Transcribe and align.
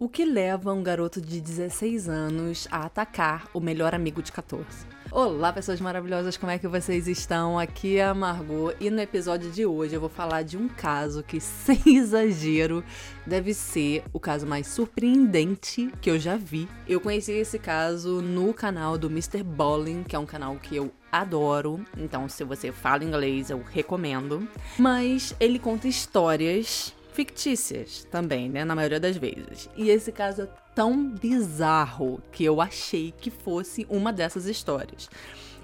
O 0.00 0.08
que 0.08 0.24
leva 0.24 0.72
um 0.72 0.80
garoto 0.80 1.20
de 1.20 1.40
16 1.40 2.08
anos 2.08 2.68
a 2.70 2.86
atacar 2.86 3.48
o 3.52 3.58
melhor 3.58 3.96
amigo 3.96 4.22
de 4.22 4.30
14? 4.30 4.64
Olá, 5.10 5.52
pessoas 5.52 5.80
maravilhosas, 5.80 6.36
como 6.36 6.52
é 6.52 6.58
que 6.58 6.68
vocês 6.68 7.08
estão? 7.08 7.58
Aqui 7.58 7.96
é 7.96 8.04
a 8.04 8.14
Margot 8.14 8.72
e 8.78 8.90
no 8.90 9.00
episódio 9.00 9.50
de 9.50 9.66
hoje 9.66 9.96
eu 9.96 10.00
vou 10.00 10.08
falar 10.08 10.42
de 10.42 10.56
um 10.56 10.68
caso 10.68 11.24
que, 11.24 11.40
sem 11.42 11.96
exagero, 11.96 12.84
deve 13.26 13.52
ser 13.52 14.04
o 14.12 14.20
caso 14.20 14.46
mais 14.46 14.68
surpreendente 14.68 15.90
que 16.00 16.08
eu 16.08 16.16
já 16.16 16.36
vi. 16.36 16.68
Eu 16.86 17.00
conheci 17.00 17.32
esse 17.32 17.58
caso 17.58 18.22
no 18.22 18.54
canal 18.54 18.96
do 18.96 19.08
Mr. 19.08 19.42
Bowling, 19.42 20.04
que 20.04 20.14
é 20.14 20.18
um 20.18 20.26
canal 20.26 20.54
que 20.62 20.76
eu 20.76 20.92
adoro, 21.10 21.84
então 21.96 22.28
se 22.28 22.44
você 22.44 22.70
fala 22.70 23.02
inglês 23.02 23.50
eu 23.50 23.60
recomendo. 23.68 24.46
Mas 24.78 25.34
ele 25.40 25.58
conta 25.58 25.88
histórias 25.88 26.94
fictícias 27.18 28.04
também, 28.04 28.48
né? 28.48 28.64
Na 28.64 28.76
maioria 28.76 29.00
das 29.00 29.16
vezes. 29.16 29.68
E 29.76 29.90
esse 29.90 30.12
caso 30.12 30.42
é 30.42 30.48
tão 30.72 31.10
bizarro 31.10 32.22
que 32.30 32.44
eu 32.44 32.60
achei 32.60 33.10
que 33.10 33.28
fosse 33.28 33.84
uma 33.90 34.12
dessas 34.12 34.46
histórias. 34.46 35.10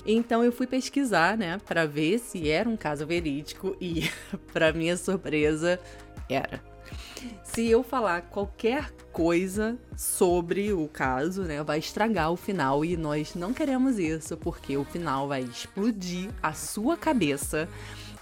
Então 0.04 0.42
eu 0.42 0.50
fui 0.50 0.66
pesquisar, 0.66 1.38
né, 1.38 1.58
para 1.64 1.86
ver 1.86 2.18
se 2.18 2.50
era 2.50 2.68
um 2.68 2.76
caso 2.76 3.06
verídico 3.06 3.76
e, 3.80 4.10
para 4.52 4.72
minha 4.72 4.96
surpresa, 4.96 5.78
era. 6.28 6.60
Se 7.44 7.70
eu 7.70 7.84
falar 7.84 8.22
qualquer 8.22 8.90
coisa 9.12 9.78
sobre 9.96 10.72
o 10.72 10.88
caso, 10.88 11.42
né, 11.42 11.62
vai 11.62 11.78
estragar 11.78 12.32
o 12.32 12.36
final 12.36 12.84
e 12.84 12.96
nós 12.96 13.36
não 13.36 13.54
queremos 13.54 13.96
isso, 13.96 14.36
porque 14.36 14.76
o 14.76 14.84
final 14.84 15.28
vai 15.28 15.42
explodir 15.42 16.30
a 16.42 16.52
sua 16.52 16.96
cabeça. 16.96 17.68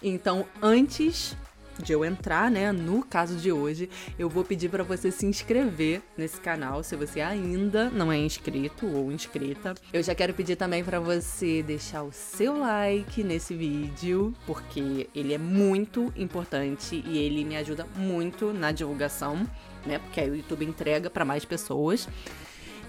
Então, 0.03 0.45
antes 0.61 1.35
de 1.79 1.93
eu 1.93 2.05
entrar, 2.05 2.51
né, 2.51 2.73
no 2.73 3.05
caso 3.05 3.37
de 3.37 3.53
hoje, 3.53 3.89
eu 4.19 4.29
vou 4.29 4.45
pedir 4.45 4.69
para 4.69 4.83
você 4.83 5.11
se 5.11 5.27
inscrever 5.27 6.03
nesse 6.17 6.41
canal 6.41 6.83
se 6.83 6.97
você 6.97 7.21
ainda 7.21 7.91
não 7.91 8.11
é 8.11 8.19
inscrito 8.19 8.87
ou 8.87 9.11
inscrita. 9.11 9.75
Eu 9.93 10.03
já 10.03 10.15
quero 10.15 10.35
pedir 10.35 10.57
também 10.57 10.85
para 10.85 11.01
você 11.01 11.63
deixar 11.63 12.03
o 12.03 12.13
seu 12.13 12.59
like 12.59 13.23
nesse 13.23 13.55
vídeo, 13.55 14.35
porque 14.47 15.09
ele 15.15 15.33
é 15.35 15.39
muito 15.39 16.13
importante 16.17 17.03
e 17.07 17.19
ele 17.19 17.45
me 17.45 17.57
ajuda 17.57 17.87
muito 17.97 18.53
na 18.53 18.73
divulgação, 18.73 19.47
né? 19.87 19.99
Porque 19.99 20.21
aí 20.21 20.31
o 20.31 20.37
YouTube 20.37 20.65
entrega 20.65 21.11
para 21.11 21.25
mais 21.25 21.45
pessoas. 21.45 22.09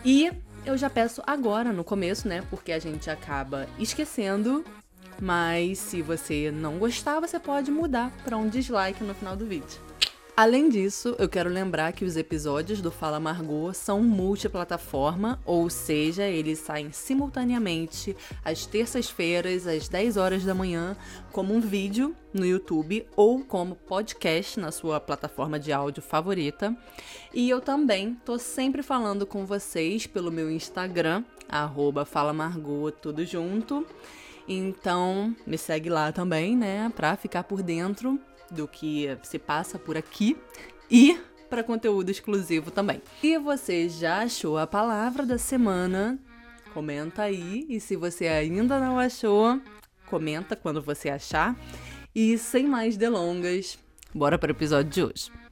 E 0.05 0.31
eu 0.65 0.77
já 0.77 0.89
peço 0.89 1.21
agora 1.25 1.71
no 1.71 1.83
começo, 1.83 2.27
né? 2.27 2.43
Porque 2.49 2.71
a 2.71 2.79
gente 2.79 3.09
acaba 3.09 3.67
esquecendo 3.77 4.63
mas 5.21 5.79
se 5.79 6.01
você 6.01 6.51
não 6.51 6.77
gostar, 6.77 7.19
você 7.19 7.39
pode 7.39 7.71
mudar 7.71 8.11
para 8.23 8.37
um 8.37 8.49
dislike 8.49 9.03
no 9.03 9.13
final 9.13 9.35
do 9.35 9.45
vídeo. 9.45 9.93
Além 10.35 10.67
disso, 10.67 11.15
eu 11.19 11.29
quero 11.29 11.47
lembrar 11.47 11.93
que 11.93 12.03
os 12.03 12.17
episódios 12.17 12.81
do 12.81 12.89
Fala 12.89 13.19
Margot 13.19 13.71
são 13.71 14.01
multiplataforma, 14.01 15.39
ou 15.45 15.69
seja, 15.69 16.23
eles 16.23 16.57
saem 16.57 16.91
simultaneamente 16.91 18.17
às 18.43 18.65
terças-feiras, 18.65 19.67
às 19.67 19.87
10 19.87 20.17
horas 20.17 20.43
da 20.43 20.55
manhã, 20.55 20.97
como 21.31 21.53
um 21.53 21.61
vídeo 21.61 22.15
no 22.33 22.43
YouTube 22.43 23.07
ou 23.15 23.45
como 23.45 23.75
podcast 23.75 24.59
na 24.59 24.71
sua 24.71 24.99
plataforma 24.99 25.59
de 25.59 25.71
áudio 25.71 26.01
favorita. 26.01 26.75
E 27.31 27.47
eu 27.47 27.61
também 27.61 28.15
tô 28.25 28.39
sempre 28.39 28.81
falando 28.81 29.27
com 29.27 29.45
vocês 29.45 30.07
pelo 30.07 30.31
meu 30.31 30.49
Instagram, 30.49 31.23
arroba 31.47 32.05
Fala 32.05 32.33
Margot, 32.33 32.89
tudo 32.89 33.23
junto. 33.23 33.85
Então, 34.47 35.35
me 35.47 35.57
segue 35.57 35.89
lá 35.89 36.11
também, 36.11 36.55
né, 36.55 36.91
para 36.95 37.15
ficar 37.15 37.43
por 37.43 37.61
dentro 37.61 38.19
do 38.51 38.67
que 38.67 39.17
se 39.23 39.39
passa 39.39 39.79
por 39.79 39.97
aqui 39.97 40.37
e 40.89 41.19
para 41.49 41.63
conteúdo 41.63 42.09
exclusivo 42.09 42.71
também. 42.71 43.01
Se 43.21 43.37
você 43.37 43.87
já 43.87 44.23
achou 44.23 44.57
a 44.57 44.67
palavra 44.67 45.25
da 45.25 45.37
semana, 45.37 46.19
comenta 46.73 47.23
aí 47.23 47.65
e 47.69 47.79
se 47.79 47.95
você 47.95 48.27
ainda 48.27 48.79
não 48.79 48.99
achou, 48.99 49.61
comenta 50.07 50.55
quando 50.55 50.81
você 50.81 51.09
achar. 51.09 51.55
E 52.13 52.37
sem 52.37 52.67
mais 52.67 52.97
delongas, 52.97 53.79
bora 54.13 54.37
para 54.37 54.49
o 54.49 54.55
episódio 54.55 54.91
de 54.91 55.03
hoje. 55.03 55.42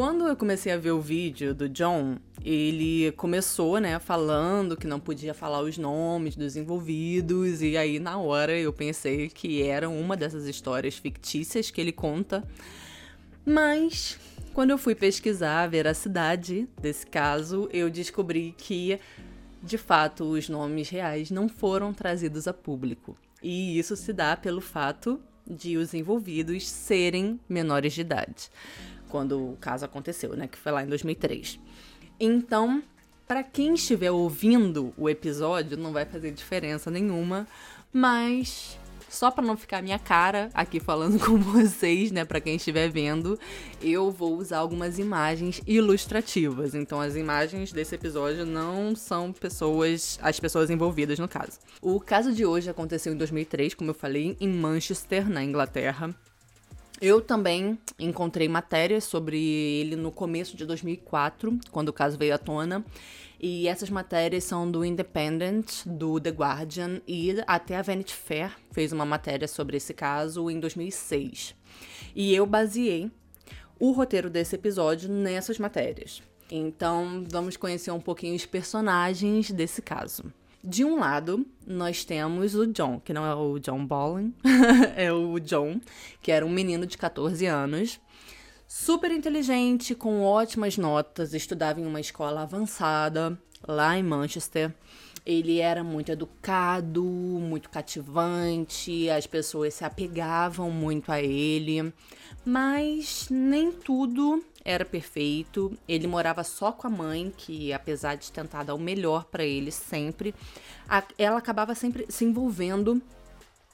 Quando 0.00 0.26
eu 0.26 0.34
comecei 0.34 0.72
a 0.72 0.78
ver 0.78 0.92
o 0.92 1.00
vídeo 1.02 1.54
do 1.54 1.68
John, 1.68 2.16
ele 2.42 3.12
começou, 3.18 3.78
né, 3.78 3.98
falando 3.98 4.74
que 4.74 4.86
não 4.86 4.98
podia 4.98 5.34
falar 5.34 5.60
os 5.60 5.76
nomes 5.76 6.34
dos 6.34 6.56
envolvidos, 6.56 7.60
e 7.60 7.76
aí 7.76 7.98
na 7.98 8.16
hora 8.16 8.58
eu 8.58 8.72
pensei 8.72 9.28
que 9.28 9.62
era 9.62 9.90
uma 9.90 10.16
dessas 10.16 10.46
histórias 10.46 10.96
fictícias 10.96 11.70
que 11.70 11.78
ele 11.78 11.92
conta. 11.92 12.42
Mas 13.44 14.18
quando 14.54 14.70
eu 14.70 14.78
fui 14.78 14.94
pesquisar 14.94 15.64
a 15.64 15.66
veracidade 15.66 16.66
desse 16.80 17.06
caso, 17.06 17.68
eu 17.70 17.90
descobri 17.90 18.54
que 18.56 18.98
de 19.62 19.76
fato 19.76 20.24
os 20.24 20.48
nomes 20.48 20.88
reais 20.88 21.30
não 21.30 21.46
foram 21.46 21.92
trazidos 21.92 22.48
a 22.48 22.54
público. 22.54 23.18
E 23.42 23.78
isso 23.78 23.94
se 23.96 24.14
dá 24.14 24.34
pelo 24.34 24.62
fato 24.62 25.20
de 25.46 25.76
os 25.76 25.92
envolvidos 25.92 26.66
serem 26.66 27.38
menores 27.46 27.92
de 27.92 28.00
idade 28.00 28.50
quando 29.10 29.52
o 29.52 29.56
caso 29.60 29.84
aconteceu, 29.84 30.36
né? 30.36 30.46
Que 30.46 30.56
foi 30.56 30.72
lá 30.72 30.82
em 30.82 30.86
2003. 30.86 31.58
Então, 32.18 32.82
para 33.26 33.42
quem 33.42 33.74
estiver 33.74 34.10
ouvindo 34.10 34.92
o 34.96 35.08
episódio, 35.08 35.76
não 35.76 35.92
vai 35.92 36.04
fazer 36.04 36.30
diferença 36.32 36.90
nenhuma, 36.90 37.46
mas 37.92 38.78
só 39.10 39.30
para 39.30 39.44
não 39.44 39.56
ficar 39.56 39.82
minha 39.82 39.98
cara 39.98 40.48
aqui 40.54 40.78
falando 40.78 41.18
com 41.24 41.36
vocês, 41.36 42.12
né, 42.12 42.24
para 42.24 42.40
quem 42.40 42.56
estiver 42.56 42.88
vendo, 42.88 43.38
eu 43.82 44.10
vou 44.10 44.36
usar 44.36 44.58
algumas 44.58 44.98
imagens 44.98 45.60
ilustrativas. 45.66 46.74
Então 46.74 47.00
as 47.00 47.16
imagens 47.16 47.72
desse 47.72 47.94
episódio 47.94 48.46
não 48.46 48.94
são 48.94 49.32
pessoas, 49.32 50.18
as 50.22 50.38
pessoas 50.38 50.70
envolvidas 50.70 51.18
no 51.18 51.28
caso. 51.28 51.58
O 51.82 51.98
caso 52.00 52.32
de 52.32 52.46
hoje 52.46 52.70
aconteceu 52.70 53.12
em 53.12 53.16
2003, 53.16 53.74
como 53.74 53.90
eu 53.90 53.94
falei, 53.94 54.36
em 54.40 54.48
Manchester, 54.48 55.28
na 55.28 55.42
Inglaterra. 55.42 56.14
Eu 57.00 57.22
também 57.22 57.78
encontrei 57.98 58.46
matérias 58.46 59.04
sobre 59.04 59.42
ele 59.42 59.96
no 59.96 60.12
começo 60.12 60.54
de 60.54 60.66
2004, 60.66 61.58
quando 61.70 61.88
o 61.88 61.94
caso 61.94 62.18
veio 62.18 62.34
à 62.34 62.38
tona. 62.38 62.84
E 63.40 63.66
essas 63.66 63.88
matérias 63.88 64.44
são 64.44 64.70
do 64.70 64.84
Independent, 64.84 65.86
do 65.86 66.20
The 66.20 66.28
Guardian 66.28 67.00
e 67.08 67.42
até 67.46 67.78
a 67.78 67.82
Vanity 67.82 68.14
Fair 68.14 68.54
fez 68.70 68.92
uma 68.92 69.06
matéria 69.06 69.48
sobre 69.48 69.78
esse 69.78 69.94
caso 69.94 70.50
em 70.50 70.60
2006. 70.60 71.54
E 72.14 72.34
eu 72.34 72.44
baseei 72.44 73.10
o 73.78 73.92
roteiro 73.92 74.28
desse 74.28 74.56
episódio 74.56 75.08
nessas 75.08 75.58
matérias. 75.58 76.22
Então, 76.50 77.24
vamos 77.30 77.56
conhecer 77.56 77.92
um 77.92 78.00
pouquinho 78.00 78.34
os 78.34 78.44
personagens 78.44 79.50
desse 79.50 79.80
caso. 79.80 80.30
De 80.62 80.84
um 80.84 80.98
lado, 80.98 81.46
nós 81.66 82.04
temos 82.04 82.54
o 82.54 82.66
John, 82.66 83.00
que 83.00 83.14
não 83.14 83.24
é 83.24 83.34
o 83.34 83.58
John 83.58 83.86
Bolin, 83.86 84.34
é 84.94 85.10
o 85.10 85.38
John, 85.40 85.80
que 86.20 86.30
era 86.30 86.44
um 86.44 86.50
menino 86.50 86.86
de 86.86 86.98
14 86.98 87.46
anos, 87.46 87.98
super 88.68 89.10
inteligente, 89.10 89.94
com 89.94 90.22
ótimas 90.22 90.76
notas, 90.76 91.32
estudava 91.32 91.80
em 91.80 91.86
uma 91.86 92.00
escola 92.00 92.42
avançada 92.42 93.38
lá 93.66 93.96
em 93.96 94.02
Manchester. 94.02 94.74
Ele 95.24 95.60
era 95.60 95.82
muito 95.82 96.12
educado, 96.12 97.02
muito 97.04 97.70
cativante, 97.70 99.08
as 99.08 99.26
pessoas 99.26 99.74
se 99.74 99.84
apegavam 99.84 100.70
muito 100.70 101.10
a 101.10 101.22
ele, 101.22 101.92
mas 102.44 103.28
nem 103.30 103.72
tudo 103.72 104.44
era 104.64 104.84
perfeito. 104.84 105.76
Ele 105.88 106.06
morava 106.06 106.44
só 106.44 106.72
com 106.72 106.86
a 106.86 106.90
mãe, 106.90 107.32
que 107.36 107.72
apesar 107.72 108.16
de 108.16 108.30
tentar 108.30 108.62
dar 108.64 108.74
o 108.74 108.78
melhor 108.78 109.24
para 109.24 109.44
ele 109.44 109.70
sempre, 109.70 110.34
a, 110.88 111.02
ela 111.18 111.38
acabava 111.38 111.74
sempre 111.74 112.06
se 112.08 112.24
envolvendo 112.24 113.00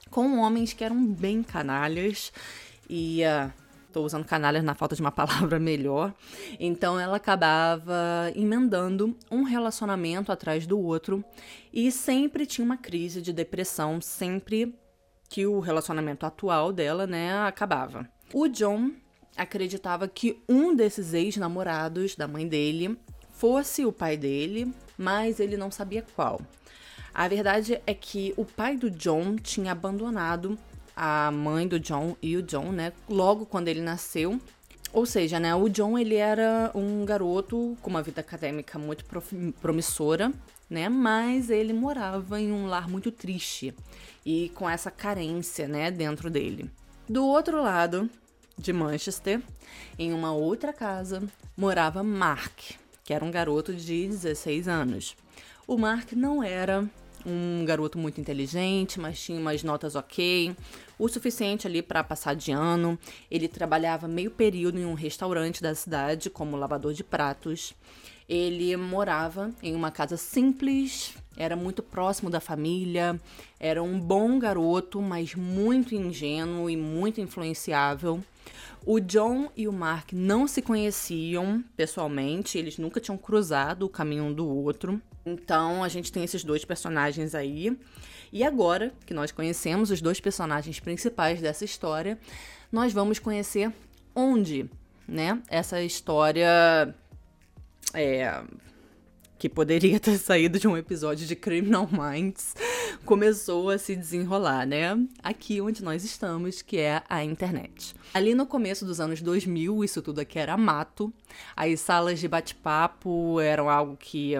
com 0.09 0.39
homens 0.39 0.73
que 0.73 0.83
eram 0.83 1.05
bem 1.05 1.43
canalhas 1.43 2.31
e 2.89 3.21
uh, 3.23 3.51
tô 3.91 4.03
usando 4.03 4.25
canalhas 4.25 4.63
na 4.63 4.75
falta 4.75 4.95
de 4.95 5.01
uma 5.01 5.11
palavra 5.11 5.59
melhor. 5.59 6.13
Então 6.59 6.99
ela 6.99 7.17
acabava 7.17 8.31
emendando 8.35 9.15
um 9.29 9.43
relacionamento 9.43 10.31
atrás 10.31 10.65
do 10.65 10.79
outro 10.79 11.23
e 11.73 11.91
sempre 11.91 12.45
tinha 12.45 12.63
uma 12.63 12.77
crise 12.77 13.21
de 13.21 13.33
depressão 13.33 13.99
sempre 14.01 14.73
que 15.29 15.45
o 15.45 15.59
relacionamento 15.59 16.25
atual 16.25 16.71
dela, 16.71 17.05
né, 17.05 17.37
acabava. 17.39 18.07
O 18.33 18.47
John 18.47 18.91
acreditava 19.37 20.07
que 20.07 20.41
um 20.47 20.75
desses 20.75 21.13
ex-namorados 21.13 22.15
da 22.15 22.27
mãe 22.27 22.47
dele 22.47 22.97
fosse 23.31 23.85
o 23.85 23.91
pai 23.91 24.17
dele, 24.17 24.73
mas 24.97 25.39
ele 25.39 25.55
não 25.55 25.69
sabia 25.69 26.03
qual. 26.15 26.41
A 27.13 27.27
verdade 27.27 27.81
é 27.85 27.93
que 27.93 28.33
o 28.37 28.45
pai 28.45 28.75
do 28.75 28.89
John 28.89 29.35
tinha 29.35 29.71
abandonado 29.71 30.57
a 30.95 31.31
mãe 31.31 31.67
do 31.67 31.79
John 31.79 32.15
e 32.21 32.35
o 32.35 32.41
John, 32.41 32.71
né, 32.71 32.91
logo 33.07 33.45
quando 33.45 33.67
ele 33.67 33.81
nasceu. 33.81 34.39
Ou 34.91 35.05
seja, 35.05 35.39
né, 35.39 35.53
o 35.53 35.69
John 35.69 35.97
ele 35.97 36.15
era 36.15 36.71
um 36.73 37.05
garoto 37.05 37.77
com 37.81 37.89
uma 37.89 38.01
vida 38.01 38.21
acadêmica 38.21 38.79
muito 38.79 39.05
promissora 39.61 40.33
né? 40.69 40.89
Mas 40.89 41.49
ele 41.49 41.73
morava 41.73 42.39
em 42.39 42.51
um 42.51 42.67
lar 42.67 42.89
muito 42.89 43.11
triste 43.11 43.73
e 44.25 44.49
com 44.53 44.69
essa 44.69 44.91
carência, 44.91 45.67
né, 45.67 45.89
dentro 45.89 46.29
dele. 46.29 46.69
Do 47.07 47.25
outro 47.25 47.61
lado 47.61 48.09
de 48.57 48.73
Manchester, 48.73 49.41
em 49.97 50.13
uma 50.13 50.33
outra 50.33 50.73
casa, 50.73 51.23
morava 51.55 52.03
Mark, 52.03 52.59
que 53.03 53.13
era 53.13 53.23
um 53.23 53.31
garoto 53.31 53.73
de 53.73 54.07
16 54.07 54.67
anos. 54.67 55.15
O 55.67 55.77
Mark 55.77 56.13
não 56.13 56.41
era 56.41 56.89
um 57.25 57.65
garoto 57.65 57.97
muito 57.97 58.21
inteligente, 58.21 58.99
mas 58.99 59.21
tinha 59.21 59.39
umas 59.39 59.61
notas 59.63 59.95
ok, 59.95 60.55
o 60.97 61.07
suficiente 61.07 61.67
ali 61.67 61.81
para 61.81 62.03
passar 62.03 62.35
de 62.35 62.51
ano. 62.51 62.97
Ele 63.29 63.47
trabalhava 63.47 64.07
meio 64.07 64.31
período 64.31 64.79
em 64.79 64.85
um 64.85 64.93
restaurante 64.93 65.61
da 65.61 65.75
cidade 65.75 66.29
como 66.29 66.55
lavador 66.55 66.93
de 66.93 67.03
pratos. 67.03 67.73
Ele 68.29 68.75
morava 68.77 69.51
em 69.61 69.75
uma 69.75 69.91
casa 69.91 70.17
simples, 70.17 71.13
era 71.37 71.55
muito 71.55 71.83
próximo 71.83 72.29
da 72.29 72.39
família, 72.39 73.19
era 73.59 73.81
um 73.81 73.99
bom 73.99 74.39
garoto, 74.39 75.01
mas 75.01 75.35
muito 75.35 75.95
ingênuo 75.95 76.69
e 76.69 76.75
muito 76.75 77.21
influenciável. 77.21 78.21
O 78.85 78.99
John 78.99 79.51
e 79.55 79.67
o 79.67 79.73
Mark 79.73 80.13
não 80.13 80.47
se 80.47 80.61
conheciam 80.61 81.63
pessoalmente, 81.75 82.57
eles 82.57 82.77
nunca 82.77 82.99
tinham 82.99 83.17
cruzado 83.17 83.83
o 83.83 83.89
caminho 83.89 84.25
um 84.25 84.33
do 84.33 84.47
outro. 84.47 85.01
Então 85.25 85.83
a 85.83 85.89
gente 85.89 86.11
tem 86.11 86.23
esses 86.23 86.43
dois 86.43 86.63
personagens 86.63 87.35
aí. 87.35 87.77
E 88.31 88.43
agora 88.43 88.93
que 89.05 89.13
nós 89.13 89.31
conhecemos 89.31 89.91
os 89.91 90.01
dois 90.01 90.19
personagens 90.19 90.79
principais 90.79 91.41
dessa 91.41 91.65
história, 91.65 92.17
nós 92.71 92.93
vamos 92.93 93.19
conhecer 93.19 93.71
onde, 94.15 94.69
né, 95.07 95.41
essa 95.47 95.81
história 95.81 96.93
é, 97.93 98.41
que 99.37 99.47
poderia 99.47 99.99
ter 100.01 100.17
saído 100.17 100.59
de 100.59 100.67
um 100.67 100.77
episódio 100.77 101.25
de 101.25 101.35
Criminal 101.35 101.87
Minds, 101.91 102.55
começou 103.05 103.69
a 103.69 103.77
se 103.77 103.95
desenrolar, 103.95 104.65
né? 104.65 104.97
Aqui 105.21 105.61
onde 105.61 105.83
nós 105.83 106.03
estamos, 106.03 106.61
que 106.61 106.77
é 106.77 107.01
a 107.07 107.23
internet. 107.23 107.95
Ali 108.13 108.33
no 108.33 108.45
começo 108.45 108.85
dos 108.85 108.99
anos 108.99 109.21
2000, 109.21 109.83
isso 109.83 110.01
tudo 110.01 110.19
aqui 110.19 110.39
era 110.39 110.57
mato. 110.57 111.13
As 111.55 111.79
salas 111.79 112.19
de 112.19 112.27
bate-papo 112.27 113.39
eram 113.39 113.69
algo 113.69 113.95
que 113.97 114.33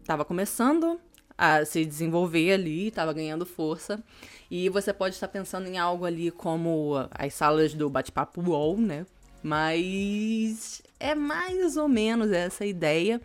estava 0.00 0.24
começando 0.24 0.98
a 1.36 1.64
se 1.64 1.84
desenvolver 1.84 2.52
ali, 2.52 2.88
estava 2.88 3.12
ganhando 3.12 3.46
força. 3.46 4.02
E 4.50 4.68
você 4.68 4.92
pode 4.92 5.14
estar 5.14 5.28
pensando 5.28 5.68
em 5.68 5.78
algo 5.78 6.04
ali 6.04 6.30
como 6.30 6.94
as 7.10 7.34
salas 7.34 7.74
do 7.74 7.88
bate-papo 7.88 8.40
UOL, 8.40 8.78
né? 8.78 9.06
Mas 9.42 10.82
é 10.98 11.14
mais 11.14 11.76
ou 11.76 11.88
menos 11.88 12.32
essa 12.32 12.66
ideia. 12.66 13.20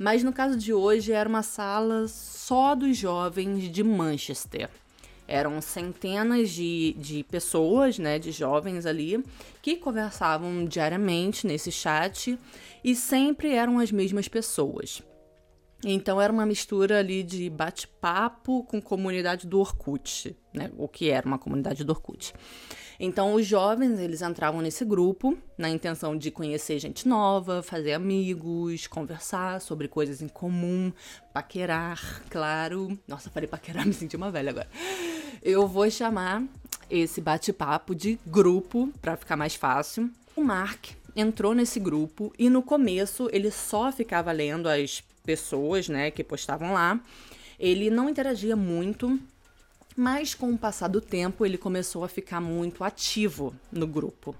Mas 0.00 0.24
no 0.24 0.32
caso 0.32 0.56
de 0.56 0.72
hoje 0.72 1.12
era 1.12 1.28
uma 1.28 1.42
sala 1.42 2.08
só 2.08 2.74
dos 2.74 2.96
jovens 2.96 3.70
de 3.70 3.84
Manchester. 3.84 4.70
Eram 5.28 5.60
centenas 5.60 6.48
de, 6.48 6.94
de 6.94 7.22
pessoas, 7.24 7.98
né, 7.98 8.18
de 8.18 8.32
jovens 8.32 8.86
ali, 8.86 9.22
que 9.60 9.76
conversavam 9.76 10.64
diariamente 10.64 11.46
nesse 11.46 11.70
chat 11.70 12.38
e 12.82 12.96
sempre 12.96 13.52
eram 13.52 13.78
as 13.78 13.92
mesmas 13.92 14.26
pessoas. 14.26 15.02
Então 15.84 16.18
era 16.18 16.32
uma 16.32 16.46
mistura 16.46 17.00
ali 17.00 17.22
de 17.22 17.50
bate-papo 17.50 18.64
com 18.64 18.80
comunidade 18.80 19.46
do 19.46 19.60
Orkut, 19.60 20.34
né? 20.54 20.70
O 20.78 20.88
que 20.88 21.10
era 21.10 21.26
uma 21.26 21.38
comunidade 21.38 21.84
do 21.84 21.90
Orkut. 21.92 22.32
Então 23.02 23.32
os 23.32 23.46
jovens, 23.46 23.98
eles 23.98 24.20
entravam 24.20 24.60
nesse 24.60 24.84
grupo 24.84 25.34
na 25.56 25.70
intenção 25.70 26.14
de 26.14 26.30
conhecer 26.30 26.78
gente 26.78 27.08
nova, 27.08 27.62
fazer 27.62 27.94
amigos, 27.94 28.86
conversar 28.86 29.58
sobre 29.62 29.88
coisas 29.88 30.20
em 30.20 30.28
comum, 30.28 30.92
paquerar, 31.32 32.22
claro. 32.28 32.98
Nossa, 33.08 33.30
falei 33.30 33.48
paquerar, 33.48 33.86
me 33.88 33.94
senti 33.94 34.16
uma 34.16 34.30
velha 34.30 34.50
agora. 34.50 34.68
Eu 35.42 35.66
vou 35.66 35.90
chamar 35.90 36.44
esse 36.90 37.22
bate-papo 37.22 37.94
de 37.94 38.20
grupo 38.26 38.92
para 39.00 39.16
ficar 39.16 39.34
mais 39.34 39.54
fácil. 39.54 40.10
O 40.36 40.44
Mark 40.44 40.88
entrou 41.16 41.54
nesse 41.54 41.80
grupo 41.80 42.30
e 42.38 42.50
no 42.50 42.62
começo 42.62 43.30
ele 43.32 43.50
só 43.50 43.90
ficava 43.90 44.30
lendo 44.30 44.68
as 44.68 45.02
pessoas, 45.24 45.88
né, 45.88 46.10
que 46.10 46.22
postavam 46.22 46.74
lá. 46.74 47.00
Ele 47.58 47.88
não 47.88 48.10
interagia 48.10 48.56
muito, 48.56 49.18
mas 49.96 50.34
com 50.34 50.52
o 50.52 50.58
passar 50.58 50.88
do 50.88 51.00
tempo 51.00 51.44
ele 51.44 51.58
começou 51.58 52.04
a 52.04 52.08
ficar 52.08 52.40
muito 52.40 52.84
ativo 52.84 53.54
no 53.70 53.86
grupo. 53.86 54.34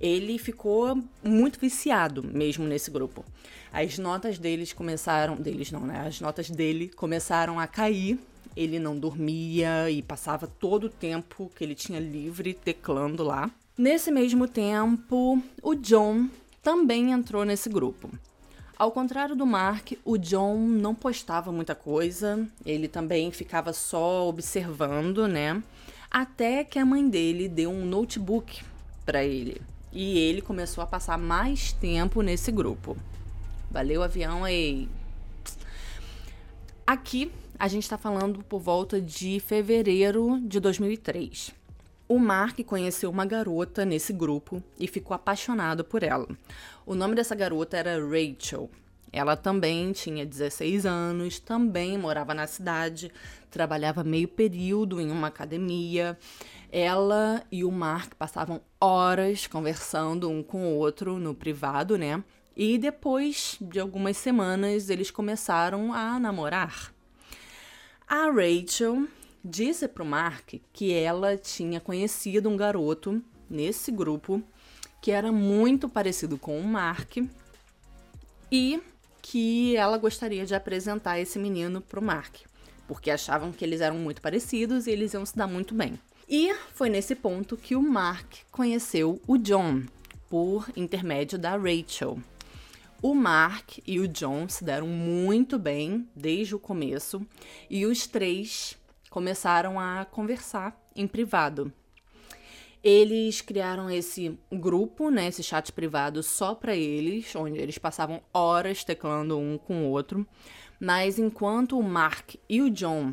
Ele 0.00 0.38
ficou 0.38 1.02
muito 1.22 1.58
viciado 1.58 2.22
mesmo 2.22 2.66
nesse 2.66 2.90
grupo. 2.90 3.24
As 3.72 3.98
notas 3.98 4.38
deles 4.38 4.72
começaram, 4.72 5.36
deles 5.36 5.70
não, 5.70 5.86
né? 5.86 6.06
As 6.06 6.20
notas 6.20 6.50
dele 6.50 6.88
começaram 6.88 7.58
a 7.58 7.66
cair. 7.66 8.18
Ele 8.54 8.78
não 8.78 8.98
dormia 8.98 9.90
e 9.90 10.02
passava 10.02 10.46
todo 10.46 10.84
o 10.84 10.90
tempo 10.90 11.50
que 11.56 11.64
ele 11.64 11.74
tinha 11.74 11.98
livre 11.98 12.52
teclando 12.52 13.22
lá. 13.22 13.50
Nesse 13.78 14.10
mesmo 14.10 14.46
tempo, 14.46 15.42
o 15.62 15.74
John 15.74 16.28
também 16.62 17.12
entrou 17.12 17.44
nesse 17.44 17.70
grupo. 17.70 18.10
Ao 18.76 18.90
contrário 18.90 19.36
do 19.36 19.46
Mark, 19.46 19.92
o 20.04 20.16
John 20.18 20.58
não 20.58 20.94
postava 20.94 21.52
muita 21.52 21.74
coisa, 21.74 22.46
ele 22.64 22.88
também 22.88 23.30
ficava 23.30 23.72
só 23.72 24.28
observando, 24.28 25.28
né? 25.28 25.62
Até 26.10 26.64
que 26.64 26.78
a 26.78 26.84
mãe 26.84 27.08
dele 27.08 27.48
deu 27.48 27.70
um 27.70 27.84
notebook 27.84 28.62
para 29.04 29.24
ele 29.24 29.60
e 29.92 30.18
ele 30.18 30.40
começou 30.40 30.82
a 30.82 30.86
passar 30.86 31.18
mais 31.18 31.72
tempo 31.72 32.22
nesse 32.22 32.50
grupo. 32.50 32.96
Valeu, 33.70 34.02
avião 34.02 34.44
aí. 34.44 34.88
Aqui 36.86 37.30
a 37.58 37.68
gente 37.68 37.84
está 37.84 37.96
falando 37.96 38.42
por 38.42 38.58
volta 38.58 39.00
de 39.00 39.38
fevereiro 39.40 40.40
de 40.44 40.58
2003. 40.58 41.61
O 42.08 42.18
Mark 42.18 42.58
conheceu 42.64 43.08
uma 43.10 43.24
garota 43.24 43.84
nesse 43.84 44.12
grupo 44.12 44.62
e 44.78 44.86
ficou 44.86 45.14
apaixonado 45.14 45.84
por 45.84 46.02
ela. 46.02 46.28
O 46.84 46.94
nome 46.94 47.14
dessa 47.14 47.34
garota 47.34 47.76
era 47.76 47.98
Rachel. 47.98 48.70
Ela 49.12 49.36
também 49.36 49.92
tinha 49.92 50.24
16 50.24 50.86
anos, 50.86 51.38
também 51.38 51.98
morava 51.98 52.32
na 52.32 52.46
cidade, 52.46 53.12
trabalhava 53.50 54.02
meio 54.02 54.26
período 54.26 55.00
em 55.00 55.10
uma 55.10 55.28
academia. 55.28 56.18
Ela 56.70 57.42
e 57.52 57.62
o 57.62 57.70
Mark 57.70 58.14
passavam 58.14 58.62
horas 58.80 59.46
conversando 59.46 60.30
um 60.30 60.42
com 60.42 60.64
o 60.64 60.76
outro 60.76 61.18
no 61.18 61.34
privado, 61.34 61.98
né? 61.98 62.24
E 62.56 62.78
depois 62.78 63.58
de 63.60 63.78
algumas 63.78 64.16
semanas 64.16 64.88
eles 64.88 65.10
começaram 65.10 65.92
a 65.92 66.18
namorar. 66.18 66.92
A 68.08 68.30
Rachel 68.30 69.06
disse 69.44 69.88
para 69.88 70.02
o 70.02 70.06
Mark 70.06 70.54
que 70.72 70.92
ela 70.92 71.36
tinha 71.36 71.80
conhecido 71.80 72.48
um 72.48 72.56
garoto 72.56 73.22
nesse 73.48 73.90
grupo 73.90 74.42
que 75.00 75.10
era 75.10 75.32
muito 75.32 75.88
parecido 75.88 76.38
com 76.38 76.58
o 76.58 76.64
Mark 76.64 77.16
e 78.50 78.80
que 79.20 79.76
ela 79.76 79.98
gostaria 79.98 80.46
de 80.46 80.54
apresentar 80.54 81.18
esse 81.18 81.38
menino 81.38 81.80
para 81.80 81.98
o 81.98 82.02
Mark, 82.02 82.36
porque 82.86 83.10
achavam 83.10 83.52
que 83.52 83.64
eles 83.64 83.80
eram 83.80 83.98
muito 83.98 84.20
parecidos 84.22 84.86
e 84.86 84.90
eles 84.90 85.14
iam 85.14 85.26
se 85.26 85.36
dar 85.36 85.46
muito 85.46 85.74
bem. 85.74 85.98
E 86.28 86.54
foi 86.72 86.88
nesse 86.88 87.14
ponto 87.14 87.56
que 87.56 87.74
o 87.74 87.82
Mark 87.82 88.32
conheceu 88.50 89.20
o 89.26 89.36
John 89.36 89.82
por 90.30 90.70
intermédio 90.76 91.38
da 91.38 91.56
Rachel. 91.56 92.18
O 93.02 93.14
Mark 93.14 93.78
e 93.84 93.98
o 93.98 94.06
John 94.06 94.48
se 94.48 94.64
deram 94.64 94.86
muito 94.86 95.58
bem 95.58 96.08
desde 96.14 96.54
o 96.54 96.58
começo 96.58 97.26
e 97.68 97.84
os 97.84 98.06
três 98.06 98.78
começaram 99.12 99.78
a 99.78 100.06
conversar 100.06 100.74
em 100.96 101.06
privado. 101.06 101.70
Eles 102.82 103.42
criaram 103.42 103.90
esse 103.90 104.38
grupo, 104.50 105.10
né, 105.10 105.28
esse 105.28 105.42
chat 105.42 105.70
privado 105.70 106.22
só 106.22 106.54
para 106.54 106.74
eles, 106.74 107.36
onde 107.36 107.58
eles 107.58 107.76
passavam 107.76 108.22
horas 108.32 108.82
teclando 108.82 109.38
um 109.38 109.58
com 109.58 109.84
o 109.84 109.90
outro. 109.90 110.26
Mas 110.80 111.18
enquanto 111.18 111.78
o 111.78 111.82
Mark 111.82 112.36
e 112.48 112.62
o 112.62 112.70
John 112.70 113.12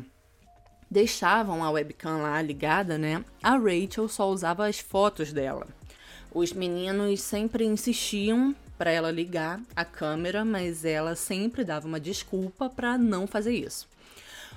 deixavam 0.90 1.62
a 1.62 1.70
webcam 1.70 2.22
lá 2.22 2.40
ligada, 2.40 2.96
né, 2.96 3.22
a 3.42 3.58
Rachel 3.58 4.08
só 4.08 4.28
usava 4.30 4.66
as 4.66 4.80
fotos 4.80 5.34
dela. 5.34 5.66
Os 6.32 6.50
meninos 6.50 7.20
sempre 7.20 7.66
insistiam 7.66 8.56
para 8.78 8.90
ela 8.90 9.10
ligar 9.10 9.60
a 9.76 9.84
câmera, 9.84 10.46
mas 10.46 10.82
ela 10.82 11.14
sempre 11.14 11.62
dava 11.62 11.86
uma 11.86 12.00
desculpa 12.00 12.70
para 12.70 12.96
não 12.96 13.26
fazer 13.26 13.52
isso. 13.52 13.86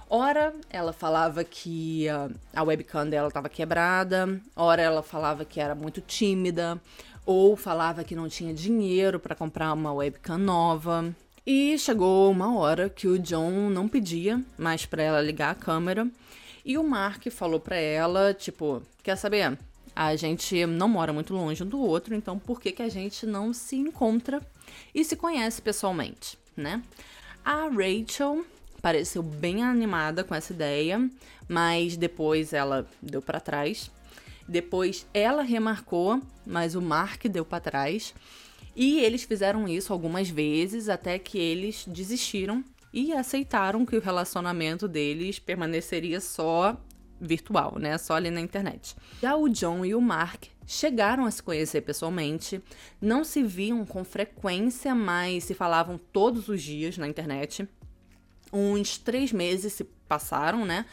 Ora, 0.10 0.54
ela 0.70 0.94
falava 0.94 1.44
que 1.44 2.08
a, 2.10 2.30
a 2.54 2.64
webcam 2.64 3.10
dela 3.10 3.28
estava 3.28 3.50
quebrada, 3.50 4.40
ora 4.56 4.82
ela 4.82 5.02
falava 5.02 5.44
que 5.46 5.60
era 5.60 5.74
muito 5.74 6.02
tímida, 6.02 6.80
ou 7.26 7.56
falava 7.56 8.04
que 8.04 8.16
não 8.16 8.30
tinha 8.30 8.54
dinheiro 8.54 9.20
para 9.20 9.36
comprar 9.36 9.74
uma 9.74 9.94
webcam 9.94 10.38
nova. 10.38 11.14
E 11.46 11.78
chegou 11.78 12.32
uma 12.32 12.58
hora 12.58 12.90
que 12.90 13.08
o 13.08 13.20
John 13.20 13.70
não 13.70 13.88
pedia 13.88 14.42
mais 14.58 14.86
para 14.86 15.04
ela 15.04 15.22
ligar 15.22 15.52
a 15.52 15.56
câmera, 15.56 16.08
e 16.64 16.78
o 16.78 16.84
Mark 16.84 17.28
falou 17.30 17.60
para 17.60 17.76
ela, 17.76 18.34
tipo, 18.34 18.82
quer 19.02 19.18
saber? 19.18 19.58
A 19.96 20.16
gente 20.16 20.66
não 20.66 20.88
mora 20.88 21.12
muito 21.12 21.34
longe 21.34 21.62
um 21.62 21.68
do 21.68 21.80
outro, 21.80 22.16
então 22.16 22.40
por 22.40 22.62
que, 22.62 22.72
que 22.72 22.82
a 22.82 22.90
gente 22.90 23.26
não 23.26 23.54
se 23.54 23.76
encontra 23.76 24.42
e 24.96 25.04
se 25.04 25.16
conhece 25.16 25.62
pessoalmente, 25.62 26.38
né? 26.56 26.82
A 27.44 27.68
Rachel 27.68 28.46
pareceu 28.84 29.24
bem 29.24 29.64
animada 29.64 30.26
com 30.26 30.36
essa 30.36 30.52
ideia, 30.52 31.10
mas 31.48 31.96
depois 31.96 32.52
ela 32.52 32.86
deu 33.02 33.22
para 33.22 33.40
trás. 33.40 33.90
Depois 34.46 35.08
ela 35.14 35.42
remarcou, 35.42 36.22
mas 36.46 36.76
o 36.76 36.82
Mark 36.82 37.24
deu 37.28 37.46
para 37.46 37.62
trás. 37.62 38.14
E 38.76 39.00
eles 39.00 39.24
fizeram 39.24 39.70
isso 39.70 39.94
algumas 39.94 40.30
vezes 40.30 40.90
até 40.90 41.18
que 41.18 41.38
eles 41.38 41.86
desistiram 41.88 42.62
e 42.92 43.14
aceitaram 43.14 43.86
que 43.86 43.96
o 43.96 44.02
relacionamento 44.02 44.86
deles 44.86 45.40
permaneceria 45.40 46.20
só 46.20 46.78
virtual, 47.22 47.80
né? 47.80 47.98
Só 47.98 48.16
ali 48.16 48.30
na 48.30 48.42
internet. 48.42 48.98
Já 49.22 49.34
o 49.38 49.48
John 49.48 49.86
e 49.86 49.96
o 49.96 50.02
Mark 50.02 50.44
chegaram 50.68 51.26
a 51.26 51.32
se 51.32 51.42
conhecer 51.42 51.82
pessoalmente, 51.82 52.62
não 53.02 53.24
se 53.24 53.44
viam 53.44 53.86
com 53.86 54.04
frequência, 54.04 54.94
mas 54.94 55.46
se 55.46 55.54
falavam 55.54 55.98
todos 56.12 56.50
os 56.50 56.62
dias 56.62 56.98
na 56.98 57.08
internet. 57.08 57.66
Uns 58.54 59.00
três 59.00 59.32
meses 59.34 59.74
se 59.74 59.84
passaram, 60.08 60.64
né? 60.66 60.86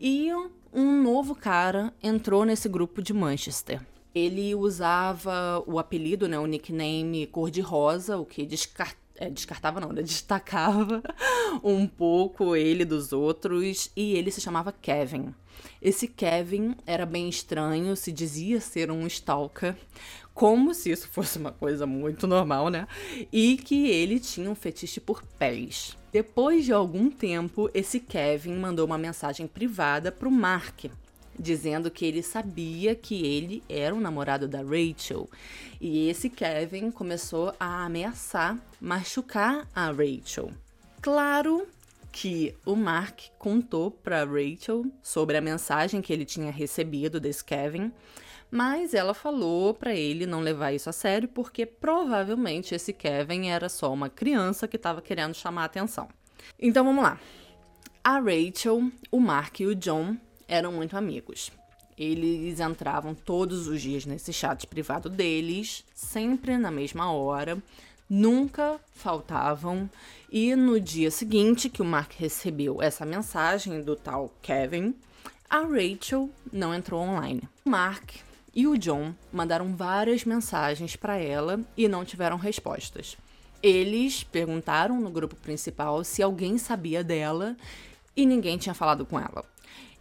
E 0.00 0.28
um 0.72 1.02
novo 1.02 1.34
cara 1.34 1.94
entrou 2.02 2.44
nesse 2.44 2.68
grupo 2.68 3.00
de 3.00 3.12
Manchester. 3.12 3.80
Ele 4.12 4.54
usava 4.54 5.62
o 5.66 5.78
apelido, 5.78 6.28
né, 6.28 6.38
o 6.38 6.46
nickname 6.46 7.26
cor-de-rosa, 7.28 8.18
o 8.18 8.26
que 8.26 8.44
descartava 8.44 9.03
é, 9.16 9.30
descartava 9.30 9.80
não, 9.80 9.92
né? 9.92 10.02
Destacava 10.02 11.02
um 11.62 11.86
pouco 11.86 12.56
ele 12.56 12.84
dos 12.84 13.12
outros 13.12 13.90
e 13.96 14.14
ele 14.14 14.30
se 14.30 14.40
chamava 14.40 14.72
Kevin. 14.72 15.34
Esse 15.80 16.08
Kevin 16.08 16.74
era 16.86 17.06
bem 17.06 17.28
estranho, 17.28 17.96
se 17.96 18.10
dizia 18.10 18.60
ser 18.60 18.90
um 18.90 19.06
stalker, 19.06 19.76
como 20.32 20.74
se 20.74 20.90
isso 20.90 21.08
fosse 21.08 21.38
uma 21.38 21.52
coisa 21.52 21.86
muito 21.86 22.26
normal, 22.26 22.68
né? 22.68 22.88
E 23.32 23.56
que 23.56 23.88
ele 23.88 24.18
tinha 24.18 24.50
um 24.50 24.54
fetiche 24.54 25.00
por 25.00 25.22
pés. 25.38 25.96
Depois 26.12 26.64
de 26.64 26.72
algum 26.72 27.10
tempo, 27.10 27.70
esse 27.72 28.00
Kevin 28.00 28.56
mandou 28.56 28.86
uma 28.86 28.98
mensagem 28.98 29.46
privada 29.46 30.10
pro 30.10 30.30
Mark, 30.30 30.86
dizendo 31.38 31.90
que 31.90 32.04
ele 32.04 32.22
sabia 32.22 32.94
que 32.94 33.24
ele 33.24 33.62
era 33.68 33.94
o 33.94 34.00
namorado 34.00 34.46
da 34.46 34.62
Rachel. 34.62 35.28
E 35.80 36.08
esse 36.08 36.30
Kevin 36.30 36.90
começou 36.90 37.54
a 37.58 37.84
ameaçar 37.84 38.58
machucar 38.80 39.68
a 39.74 39.86
Rachel. 39.86 40.50
Claro 41.00 41.66
que 42.14 42.54
o 42.64 42.76
Mark 42.76 43.22
contou 43.38 43.90
para 43.90 44.24
Rachel 44.24 44.86
sobre 45.02 45.36
a 45.36 45.40
mensagem 45.40 46.00
que 46.00 46.12
ele 46.12 46.24
tinha 46.24 46.52
recebido 46.52 47.18
desse 47.18 47.44
Kevin, 47.44 47.92
mas 48.50 48.94
ela 48.94 49.12
falou 49.12 49.74
para 49.74 49.92
ele 49.94 50.26
não 50.26 50.40
levar 50.40 50.72
isso 50.72 50.88
a 50.88 50.92
sério 50.92 51.28
porque 51.28 51.66
provavelmente 51.66 52.72
esse 52.72 52.92
Kevin 52.92 53.48
era 53.48 53.68
só 53.68 53.92
uma 53.92 54.08
criança 54.08 54.68
que 54.68 54.76
estava 54.76 55.02
querendo 55.02 55.34
chamar 55.34 55.62
a 55.62 55.66
atenção. 55.66 56.08
Então 56.58 56.84
vamos 56.84 57.02
lá. 57.02 57.18
A 58.04 58.20
Rachel, 58.20 58.92
o 59.10 59.18
Mark 59.18 59.58
e 59.58 59.66
o 59.66 59.74
John 59.74 60.16
eram 60.48 60.72
muito 60.72 60.96
amigos. 60.96 61.50
Eles 61.96 62.58
entravam 62.58 63.14
todos 63.14 63.68
os 63.68 63.80
dias 63.80 64.04
nesse 64.04 64.32
chat 64.32 64.66
privado 64.66 65.08
deles, 65.08 65.84
sempre 65.94 66.58
na 66.58 66.70
mesma 66.70 67.12
hora, 67.12 67.62
nunca 68.10 68.80
faltavam. 68.92 69.88
E 70.30 70.56
no 70.56 70.80
dia 70.80 71.10
seguinte 71.10 71.70
que 71.70 71.82
o 71.82 71.84
Mark 71.84 72.12
recebeu 72.18 72.82
essa 72.82 73.04
mensagem 73.04 73.80
do 73.82 73.94
tal 73.94 74.32
Kevin, 74.42 74.94
a 75.48 75.60
Rachel 75.60 76.28
não 76.52 76.74
entrou 76.74 77.00
online. 77.00 77.42
O 77.64 77.70
Mark 77.70 78.10
e 78.52 78.66
o 78.66 78.76
John 78.76 79.14
mandaram 79.32 79.74
várias 79.76 80.24
mensagens 80.24 80.96
para 80.96 81.16
ela 81.16 81.60
e 81.76 81.86
não 81.86 82.04
tiveram 82.04 82.36
respostas. 82.36 83.16
Eles 83.62 84.24
perguntaram 84.24 85.00
no 85.00 85.10
grupo 85.10 85.36
principal 85.36 86.02
se 86.04 86.22
alguém 86.22 86.58
sabia 86.58 87.02
dela 87.02 87.56
e 88.16 88.26
ninguém 88.26 88.58
tinha 88.58 88.74
falado 88.74 89.06
com 89.06 89.18
ela. 89.18 89.44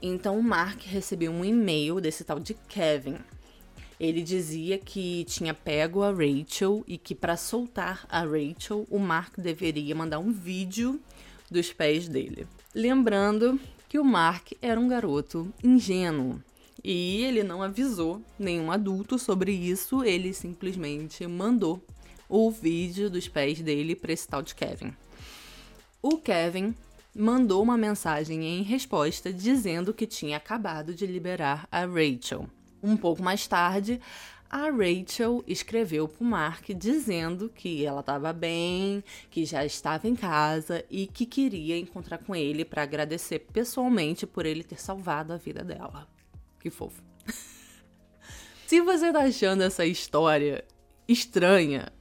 Então 0.06 0.38
o 0.38 0.44
Mark 0.44 0.82
recebeu 0.82 1.32
um 1.32 1.46
e-mail 1.46 2.02
desse 2.02 2.26
tal 2.26 2.38
de 2.38 2.54
Kevin, 2.68 3.16
ele 3.98 4.22
dizia 4.22 4.78
que 4.78 5.24
tinha 5.24 5.54
pego 5.54 6.04
a 6.04 6.12
Rachel 6.12 6.84
e 6.86 6.98
que 6.98 7.16
para 7.16 7.38
soltar 7.38 8.06
a 8.10 8.20
Rachel, 8.20 8.86
o 8.90 9.00
Mark 9.00 9.40
deveria 9.40 9.96
mandar 9.96 10.20
um 10.20 10.30
vídeo 10.30 11.00
dos 11.50 11.72
pés 11.72 12.10
dele. 12.10 12.46
Lembrando 12.76 13.58
que 13.88 13.98
o 13.98 14.04
Mark 14.04 14.52
era 14.62 14.78
um 14.78 14.90
garoto 14.90 15.54
ingênuo 15.64 16.44
e 16.84 17.24
ele 17.24 17.42
não 17.42 17.64
avisou 17.64 18.22
nenhum 18.38 18.74
adulto 18.74 19.18
sobre 19.18 19.54
isso, 19.54 20.04
ele 20.04 20.34
simplesmente 20.34 21.26
mandou 21.26 21.82
o 22.28 22.52
vídeo 22.52 23.10
dos 23.10 23.30
pés 23.30 23.62
dele 23.62 23.96
para 23.96 24.12
esse 24.12 24.28
tal 24.28 24.42
de 24.42 24.54
Kevin. 24.54 24.94
O 26.02 26.18
Kevin 26.18 26.76
mandou 27.16 27.62
uma 27.62 27.78
mensagem 27.78 28.44
em 28.44 28.64
resposta 28.64 29.32
dizendo 29.32 29.94
que 29.94 30.08
tinha 30.08 30.38
acabado 30.38 30.94
de 30.94 31.06
liberar 31.06 31.68
a 31.72 31.86
Rachel. 31.86 32.48
Um 32.82 32.98
pouco 32.98 33.22
mais 33.22 33.48
tarde, 33.48 34.02
a 34.50 34.70
Rachel 34.70 35.44
escreveu 35.48 36.08
para 36.08 36.24
o 36.24 36.28
Mark 36.28 36.70
dizendo 36.76 37.50
que 37.50 37.86
ela 37.86 38.02
estava 38.02 38.34
bem, 38.34 39.04
que 39.30 39.46
já 39.46 39.66
estava 39.66 40.08
em 40.08 40.16
casa 40.16 40.84
e 40.90 41.08
que 41.08 41.26
queria 41.26 41.78
encontrar 41.78 42.20
com 42.20 42.36
ele 42.36 42.66
para 42.66 42.84
agradecer 42.84 43.40
pessoalmente 43.40 44.28
por 44.28 44.46
ele 44.46 44.64
ter 44.64 44.80
salvado 44.80 45.34
a 45.34 45.38
vida 45.38 45.64
dela. 45.64 46.08
Que 46.60 46.70
fofo. 46.70 47.02
Se 48.68 48.82
você 48.82 49.12
tá 49.12 49.24
achando 49.24 49.64
essa 49.64 49.86
história 49.86 50.64
estranha, 51.08 51.92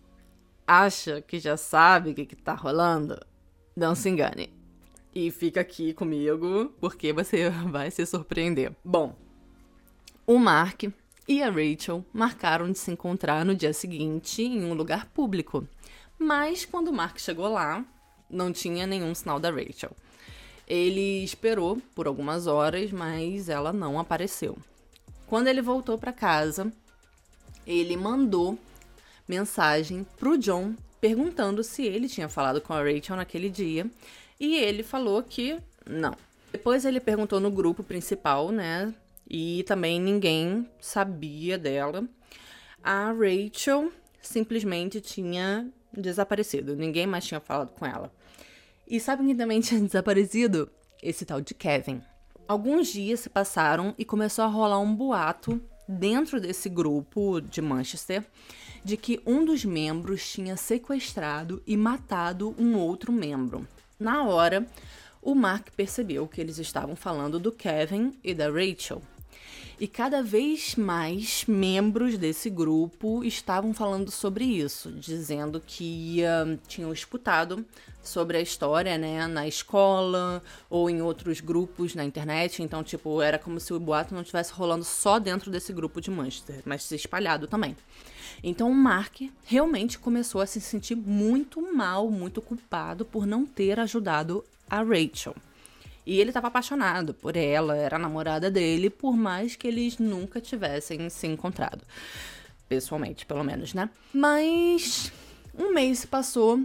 acha 0.66 1.20
que 1.20 1.38
já 1.38 1.56
sabe 1.56 2.10
o 2.10 2.14
que, 2.14 2.26
que 2.26 2.36
tá 2.36 2.54
rolando, 2.54 3.18
não 3.76 3.94
se 3.94 4.08
engane. 4.08 4.61
E 5.14 5.30
fica 5.30 5.60
aqui 5.60 5.92
comigo, 5.92 6.72
porque 6.80 7.12
você 7.12 7.50
vai 7.70 7.90
se 7.90 8.04
surpreender. 8.06 8.72
Bom, 8.84 9.14
o 10.26 10.38
Mark 10.38 10.84
e 11.28 11.42
a 11.42 11.50
Rachel 11.50 12.04
marcaram 12.12 12.70
de 12.70 12.78
se 12.78 12.90
encontrar 12.90 13.44
no 13.44 13.54
dia 13.54 13.72
seguinte 13.72 14.42
em 14.42 14.64
um 14.64 14.74
lugar 14.74 15.06
público. 15.06 15.66
Mas 16.18 16.64
quando 16.64 16.88
o 16.88 16.92
Mark 16.92 17.18
chegou 17.18 17.48
lá, 17.48 17.84
não 18.30 18.52
tinha 18.52 18.86
nenhum 18.86 19.14
sinal 19.14 19.38
da 19.38 19.50
Rachel. 19.50 19.90
Ele 20.66 21.22
esperou 21.22 21.80
por 21.94 22.06
algumas 22.06 22.46
horas, 22.46 22.90
mas 22.90 23.48
ela 23.48 23.72
não 23.72 23.98
apareceu. 23.98 24.56
Quando 25.26 25.48
ele 25.48 25.60
voltou 25.60 25.98
para 25.98 26.12
casa, 26.12 26.72
ele 27.66 27.96
mandou 27.96 28.58
mensagem 29.28 30.06
pro 30.18 30.38
John 30.38 30.74
perguntando 31.00 31.64
se 31.64 31.84
ele 31.84 32.08
tinha 32.08 32.28
falado 32.28 32.60
com 32.60 32.72
a 32.72 32.82
Rachel 32.82 33.16
naquele 33.16 33.50
dia, 33.50 33.90
e 34.42 34.56
ele 34.56 34.82
falou 34.82 35.22
que 35.22 35.56
não. 35.88 36.16
Depois 36.50 36.84
ele 36.84 36.98
perguntou 36.98 37.38
no 37.38 37.48
grupo 37.48 37.84
principal, 37.84 38.50
né, 38.50 38.92
e 39.30 39.62
também 39.68 40.00
ninguém 40.00 40.68
sabia 40.80 41.56
dela. 41.56 42.04
A 42.82 43.12
Rachel 43.12 43.92
simplesmente 44.20 45.00
tinha 45.00 45.70
desaparecido, 45.96 46.74
ninguém 46.74 47.06
mais 47.06 47.24
tinha 47.24 47.38
falado 47.38 47.70
com 47.70 47.86
ela. 47.86 48.12
E 48.84 48.98
sabe 48.98 49.24
quem 49.24 49.36
também 49.36 49.60
tinha 49.62 49.80
desaparecido? 49.80 50.68
Esse 51.00 51.24
tal 51.24 51.40
de 51.40 51.54
Kevin. 51.54 52.02
Alguns 52.48 52.88
dias 52.88 53.20
se 53.20 53.30
passaram 53.30 53.94
e 53.96 54.04
começou 54.04 54.44
a 54.44 54.48
rolar 54.48 54.80
um 54.80 54.94
boato 54.94 55.62
dentro 55.88 56.40
desse 56.40 56.68
grupo 56.68 57.40
de 57.40 57.62
Manchester 57.62 58.24
de 58.84 58.96
que 58.96 59.20
um 59.24 59.44
dos 59.44 59.64
membros 59.64 60.28
tinha 60.28 60.56
sequestrado 60.56 61.62
e 61.64 61.76
matado 61.76 62.54
um 62.58 62.76
outro 62.76 63.12
membro. 63.12 63.66
Na 64.02 64.24
hora, 64.24 64.66
o 65.22 65.32
Mark 65.32 65.68
percebeu 65.76 66.26
que 66.26 66.40
eles 66.40 66.58
estavam 66.58 66.96
falando 66.96 67.38
do 67.38 67.52
Kevin 67.52 68.18
e 68.24 68.34
da 68.34 68.50
Rachel. 68.50 69.00
E 69.82 69.88
cada 69.88 70.22
vez 70.22 70.76
mais 70.76 71.44
membros 71.44 72.16
desse 72.16 72.48
grupo 72.48 73.24
estavam 73.24 73.74
falando 73.74 74.12
sobre 74.12 74.44
isso, 74.44 74.92
dizendo 74.92 75.60
que 75.60 76.20
uh, 76.22 76.56
tinham 76.68 76.92
escutado 76.92 77.66
sobre 78.00 78.36
a 78.36 78.40
história, 78.40 78.96
né, 78.96 79.26
na 79.26 79.48
escola 79.48 80.40
ou 80.70 80.88
em 80.88 81.02
outros 81.02 81.40
grupos 81.40 81.96
na 81.96 82.04
internet. 82.04 82.62
Então, 82.62 82.84
tipo, 82.84 83.20
era 83.20 83.40
como 83.40 83.58
se 83.58 83.74
o 83.74 83.80
boato 83.80 84.14
não 84.14 84.22
estivesse 84.22 84.52
rolando 84.52 84.84
só 84.84 85.18
dentro 85.18 85.50
desse 85.50 85.72
grupo 85.72 86.00
de 86.00 86.12
Manchester, 86.12 86.62
mas 86.64 86.84
se 86.84 86.94
espalhado 86.94 87.48
também. 87.48 87.76
Então, 88.40 88.70
o 88.70 88.74
Mark 88.76 89.22
realmente 89.44 89.98
começou 89.98 90.40
a 90.40 90.46
se 90.46 90.60
sentir 90.60 90.94
muito 90.94 91.60
mal, 91.74 92.08
muito 92.08 92.40
culpado 92.40 93.04
por 93.04 93.26
não 93.26 93.44
ter 93.44 93.80
ajudado 93.80 94.44
a 94.70 94.80
Rachel. 94.80 95.34
E 96.04 96.20
ele 96.20 96.30
estava 96.30 96.48
apaixonado 96.48 97.14
por 97.14 97.36
ela, 97.36 97.76
era 97.76 97.96
a 97.96 97.98
namorada 97.98 98.50
dele, 98.50 98.90
por 98.90 99.16
mais 99.16 99.54
que 99.56 99.68
eles 99.68 99.98
nunca 99.98 100.40
tivessem 100.40 101.08
se 101.08 101.26
encontrado. 101.26 101.84
Pessoalmente, 102.68 103.24
pelo 103.26 103.44
menos, 103.44 103.74
né? 103.74 103.88
Mas 104.12 105.12
um 105.56 105.72
mês 105.72 106.00
se 106.00 106.06
passou 106.06 106.60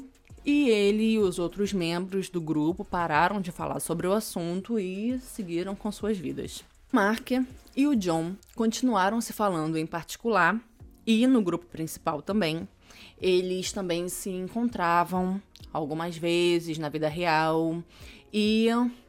e 0.46 0.70
ele 0.70 1.12
e 1.12 1.20
os 1.20 1.40
outros 1.40 1.74
membros 1.74 2.30
do 2.30 2.40
grupo 2.40 2.86
pararam 2.86 3.42
de 3.42 3.52
falar 3.52 3.82
sobre 3.82 4.08
o 4.08 4.14
assunto 4.14 4.80
e 4.80 5.20
seguiram 5.20 5.76
com 5.76 5.92
suas 5.92 6.18
vidas. 6.18 6.64
Mark 6.92 7.32
e 7.76 7.86
o 7.86 7.96
John 7.96 8.34
continuaram 8.56 9.20
se 9.20 9.34
falando 9.34 9.78
em 9.78 9.86
particular 9.86 10.58
e 11.06 11.28
no 11.28 11.42
grupo 11.42 11.66
principal 11.66 12.22
também. 12.22 12.68
Eles 13.22 13.74
também 13.74 14.08
se 14.08 14.30
encontravam 14.30 15.42
algumas 15.74 16.18
vezes 16.18 16.78
na 16.78 16.88
vida 16.88 17.10
real 17.10 17.84
E 18.32 18.68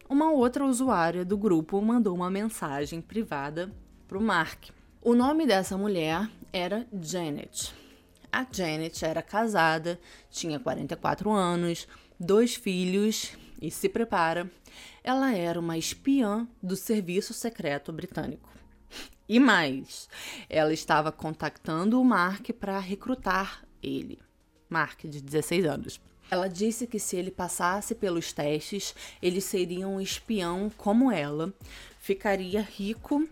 uma 0.09 0.31
outra 0.31 0.65
usuária 0.65 1.25
do 1.25 1.37
grupo 1.37 1.81
mandou 1.83 2.15
uma 2.15 2.31
mensagem 2.31 3.01
privada 3.01 3.71
para 4.07 4.17
o 4.17 4.23
Mark. 4.23 4.71
O 5.03 5.15
nome 5.15 5.47
dessa 5.47 5.77
mulher 5.77 6.29
era 6.53 6.87
Janet. 7.01 7.75
A 8.33 8.47
Janet 8.51 9.05
era 9.05 9.23
casada, 9.23 10.01
tinha 10.31 10.59
44 10.59 11.31
anos, 11.31 11.87
dois 12.19 12.55
filhos 12.55 13.37
e 13.61 13.71
se 13.71 13.89
prepara, 13.89 14.51
ela 15.03 15.35
era 15.35 15.59
uma 15.59 15.77
espiã 15.77 16.47
do 16.63 16.77
Serviço 16.77 17.35
Secreto 17.35 17.93
Britânico. 17.93 18.49
E 19.29 19.39
mais, 19.39 20.09
ela 20.49 20.73
estava 20.73 21.13
contactando 21.13 22.01
o 22.01 22.05
Mark 22.05 22.51
para 22.59 22.79
recrutar 22.79 23.65
ele. 23.83 24.19
Mark, 24.69 25.05
de 25.05 25.21
16 25.21 25.65
anos. 25.67 26.01
Ela 26.31 26.49
disse 26.49 26.87
que 26.87 26.99
se 26.99 27.17
ele 27.17 27.31
passasse 27.31 27.95
pelos 27.95 28.33
testes, 28.33 28.95
ele 29.23 29.41
seria 29.41 29.89
um 29.89 30.01
espião 30.01 30.71
como 30.77 31.11
ela, 31.11 31.53
ficaria 32.01 32.61
rico, 32.61 33.27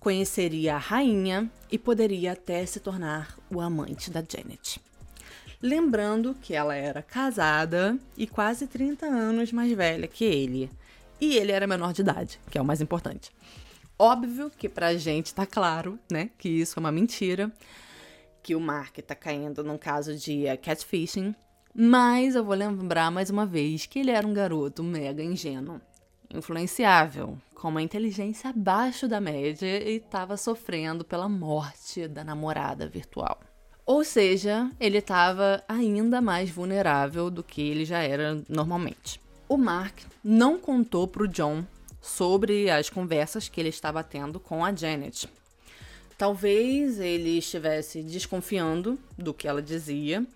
conheceria 0.00 0.74
a 0.74 0.78
rainha 0.78 1.50
e 1.70 1.78
poderia 1.78 2.32
até 2.32 2.64
se 2.64 2.80
tornar 2.80 3.38
o 3.50 3.60
amante 3.60 4.10
da 4.10 4.20
Janet. 4.26 4.80
Lembrando 5.60 6.36
que 6.40 6.54
ela 6.54 6.74
era 6.74 7.02
casada 7.02 7.98
e 8.16 8.26
quase 8.26 8.66
30 8.66 9.06
anos 9.06 9.52
mais 9.52 9.72
velha 9.72 10.06
que 10.06 10.24
ele. 10.24 10.70
E 11.20 11.36
ele 11.36 11.50
era 11.50 11.66
menor 11.66 11.92
de 11.92 12.00
idade, 12.00 12.40
que 12.48 12.56
é 12.56 12.60
o 12.62 12.64
mais 12.64 12.80
importante. 12.80 13.32
Óbvio 13.98 14.50
que 14.56 14.68
pra 14.68 14.96
gente 14.96 15.34
tá 15.34 15.44
claro, 15.44 15.98
né, 16.10 16.30
que 16.38 16.48
isso 16.48 16.78
é 16.78 16.80
uma 16.80 16.92
mentira, 16.92 17.52
que 18.40 18.54
o 18.54 18.60
Mark 18.60 18.96
tá 18.98 19.16
caindo 19.16 19.64
num 19.64 19.76
caso 19.76 20.14
de 20.14 20.44
catfishing, 20.62 21.34
mas 21.74 22.34
eu 22.34 22.44
vou 22.44 22.54
lembrar 22.54 23.10
mais 23.10 23.30
uma 23.30 23.46
vez 23.46 23.86
que 23.86 23.98
ele 23.98 24.10
era 24.10 24.26
um 24.26 24.34
garoto 24.34 24.82
mega 24.82 25.22
ingênuo, 25.22 25.80
influenciável, 26.32 27.38
com 27.54 27.68
uma 27.68 27.82
inteligência 27.82 28.50
abaixo 28.50 29.08
da 29.08 29.20
média 29.20 29.66
e 29.66 29.96
estava 29.96 30.36
sofrendo 30.36 31.04
pela 31.04 31.28
morte 31.28 32.06
da 32.06 32.22
namorada 32.22 32.86
virtual. 32.88 33.40
Ou 33.84 34.04
seja, 34.04 34.70
ele 34.78 34.98
estava 34.98 35.62
ainda 35.66 36.20
mais 36.20 36.50
vulnerável 36.50 37.30
do 37.30 37.42
que 37.42 37.62
ele 37.62 37.84
já 37.84 38.00
era 38.00 38.42
normalmente. 38.48 39.20
O 39.48 39.56
Mark 39.56 40.00
não 40.22 40.58
contou 40.58 41.08
para 41.08 41.22
o 41.22 41.28
John 41.28 41.64
sobre 42.00 42.70
as 42.70 42.90
conversas 42.90 43.48
que 43.48 43.58
ele 43.58 43.70
estava 43.70 44.04
tendo 44.04 44.38
com 44.38 44.64
a 44.64 44.74
Janet. 44.74 45.28
Talvez 46.18 47.00
ele 47.00 47.38
estivesse 47.38 48.02
desconfiando 48.02 48.98
do 49.16 49.32
que 49.32 49.48
ela 49.48 49.62
dizia 49.62 50.26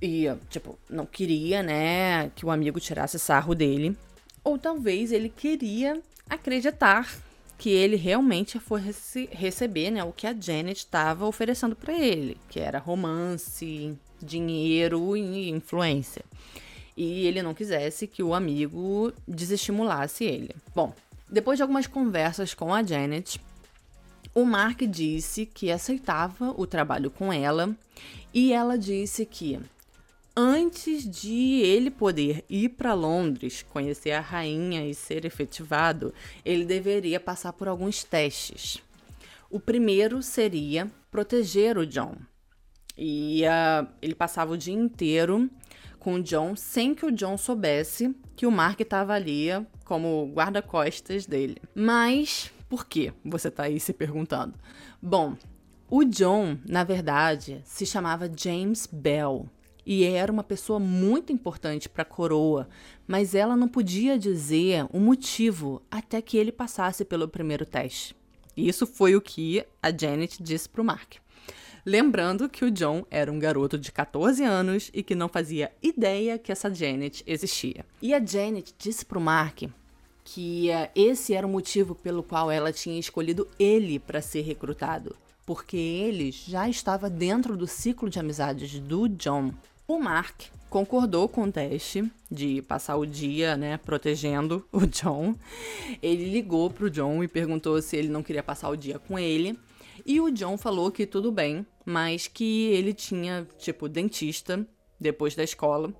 e, 0.00 0.26
tipo, 0.50 0.78
não 0.88 1.06
queria, 1.06 1.62
né, 1.62 2.30
que 2.34 2.44
o 2.44 2.50
amigo 2.50 2.80
tirasse 2.80 3.18
sarro 3.18 3.54
dele. 3.54 3.96
Ou 4.42 4.58
talvez 4.58 5.12
ele 5.12 5.28
queria 5.28 6.00
acreditar 6.28 7.16
que 7.56 7.70
ele 7.70 7.96
realmente 7.96 8.58
fosse 8.58 9.28
receber, 9.32 9.90
né, 9.90 10.04
o 10.04 10.12
que 10.12 10.26
a 10.26 10.34
Janet 10.38 10.78
estava 10.78 11.26
oferecendo 11.26 11.74
para 11.74 11.92
ele, 11.92 12.36
que 12.48 12.60
era 12.60 12.78
romance, 12.78 13.96
dinheiro 14.20 15.16
e 15.16 15.50
influência 15.50 16.24
e 16.96 17.26
ele 17.26 17.42
não 17.42 17.54
quisesse 17.54 18.06
que 18.06 18.22
o 18.22 18.34
amigo 18.34 19.12
desestimulasse 19.26 20.24
ele. 20.24 20.54
Bom, 20.74 20.94
depois 21.28 21.58
de 21.58 21.62
algumas 21.62 21.86
conversas 21.86 22.54
com 22.54 22.72
a 22.72 22.82
Janet, 22.82 23.40
o 24.34 24.44
Mark 24.44 24.82
disse 24.82 25.46
que 25.46 25.70
aceitava 25.70 26.54
o 26.56 26.66
trabalho 26.66 27.10
com 27.10 27.32
ela 27.32 27.74
e 28.32 28.52
ela 28.52 28.78
disse 28.78 29.26
que 29.26 29.58
antes 30.36 31.08
de 31.08 31.60
ele 31.60 31.90
poder 31.90 32.44
ir 32.48 32.70
para 32.70 32.94
Londres, 32.94 33.62
conhecer 33.62 34.12
a 34.12 34.20
rainha 34.20 34.86
e 34.86 34.94
ser 34.94 35.24
efetivado, 35.24 36.12
ele 36.44 36.64
deveria 36.64 37.20
passar 37.20 37.52
por 37.52 37.68
alguns 37.68 38.02
testes. 38.02 38.82
O 39.50 39.60
primeiro 39.60 40.22
seria 40.22 40.90
proteger 41.10 41.78
o 41.78 41.86
John. 41.86 42.16
E 42.96 43.42
uh, 43.44 43.88
ele 44.02 44.14
passava 44.14 44.52
o 44.52 44.58
dia 44.58 44.74
inteiro 44.74 45.48
com 45.98 46.14
o 46.14 46.22
John 46.22 46.54
sem 46.56 46.94
que 46.94 47.06
o 47.06 47.12
John 47.12 47.36
soubesse 47.36 48.14
que 48.36 48.46
o 48.46 48.50
Mark 48.50 48.80
estava 48.80 49.14
ali 49.14 49.48
como 49.84 50.30
guarda-costas 50.34 51.26
dele. 51.26 51.56
Mas 51.74 52.52
por 52.68 52.86
que? 52.86 53.12
Você 53.24 53.48
está 53.48 53.64
aí 53.64 53.78
se 53.78 53.92
perguntando. 53.92 54.54
Bom, 55.00 55.36
o 55.88 56.04
John, 56.04 56.58
na 56.68 56.82
verdade, 56.82 57.62
se 57.64 57.86
chamava 57.86 58.30
James 58.34 58.88
Bell 58.90 59.48
e 59.86 60.04
era 60.04 60.32
uma 60.32 60.44
pessoa 60.44 60.78
muito 60.78 61.32
importante 61.32 61.88
para 61.88 62.02
a 62.02 62.06
coroa, 62.06 62.68
mas 63.06 63.34
ela 63.34 63.56
não 63.56 63.68
podia 63.68 64.18
dizer 64.18 64.86
o 64.92 64.98
motivo 64.98 65.82
até 65.90 66.20
que 66.22 66.36
ele 66.36 66.52
passasse 66.52 67.04
pelo 67.04 67.28
primeiro 67.28 67.66
teste. 67.66 68.16
Isso 68.56 68.86
foi 68.86 69.16
o 69.16 69.20
que 69.20 69.64
a 69.82 69.90
Janet 69.90 70.42
disse 70.42 70.68
para 70.68 70.80
o 70.80 70.84
Mark. 70.84 71.14
Lembrando 71.86 72.48
que 72.48 72.64
o 72.64 72.70
John 72.70 73.04
era 73.10 73.30
um 73.30 73.38
garoto 73.38 73.76
de 73.76 73.92
14 73.92 74.42
anos 74.42 74.90
e 74.94 75.02
que 75.02 75.14
não 75.14 75.28
fazia 75.28 75.70
ideia 75.82 76.38
que 76.38 76.50
essa 76.50 76.72
Janet 76.72 77.22
existia. 77.26 77.84
E 78.00 78.14
a 78.14 78.24
Janet 78.24 78.74
disse 78.78 79.04
pro 79.04 79.20
Mark 79.20 79.64
que 80.24 80.70
uh, 80.70 80.88
esse 80.94 81.34
era 81.34 81.46
o 81.46 81.50
motivo 81.50 81.94
pelo 81.94 82.22
qual 82.22 82.50
ela 82.50 82.72
tinha 82.72 82.98
escolhido 82.98 83.46
ele 83.58 83.98
para 83.98 84.22
ser 84.22 84.40
recrutado, 84.40 85.14
porque 85.44 85.76
ele 85.76 86.32
já 86.32 86.66
estava 86.66 87.10
dentro 87.10 87.54
do 87.54 87.66
ciclo 87.66 88.08
de 88.08 88.18
amizades 88.18 88.78
do 88.78 89.06
John. 89.06 89.52
O 89.86 89.98
Mark 89.98 90.44
concordou 90.70 91.28
com 91.28 91.42
o 91.42 91.52
teste 91.52 92.10
de 92.30 92.62
passar 92.62 92.96
o 92.96 93.04
dia, 93.04 93.54
né, 93.54 93.76
protegendo 93.76 94.66
o 94.72 94.86
John. 94.86 95.34
Ele 96.02 96.30
ligou 96.30 96.70
pro 96.70 96.88
John 96.88 97.22
e 97.22 97.28
perguntou 97.28 97.80
se 97.82 97.96
ele 97.96 98.08
não 98.08 98.22
queria 98.22 98.42
passar 98.42 98.70
o 98.70 98.76
dia 98.76 98.98
com 98.98 99.18
ele. 99.18 99.58
E 100.06 100.20
o 100.20 100.30
John 100.30 100.56
falou 100.56 100.90
que 100.90 101.06
tudo 101.06 101.30
bem, 101.30 101.66
mas 101.84 102.26
que 102.26 102.68
ele 102.68 102.94
tinha, 102.94 103.46
tipo, 103.58 103.86
dentista 103.86 104.66
depois 104.98 105.34
da 105.34 105.44
escola. 105.44 105.92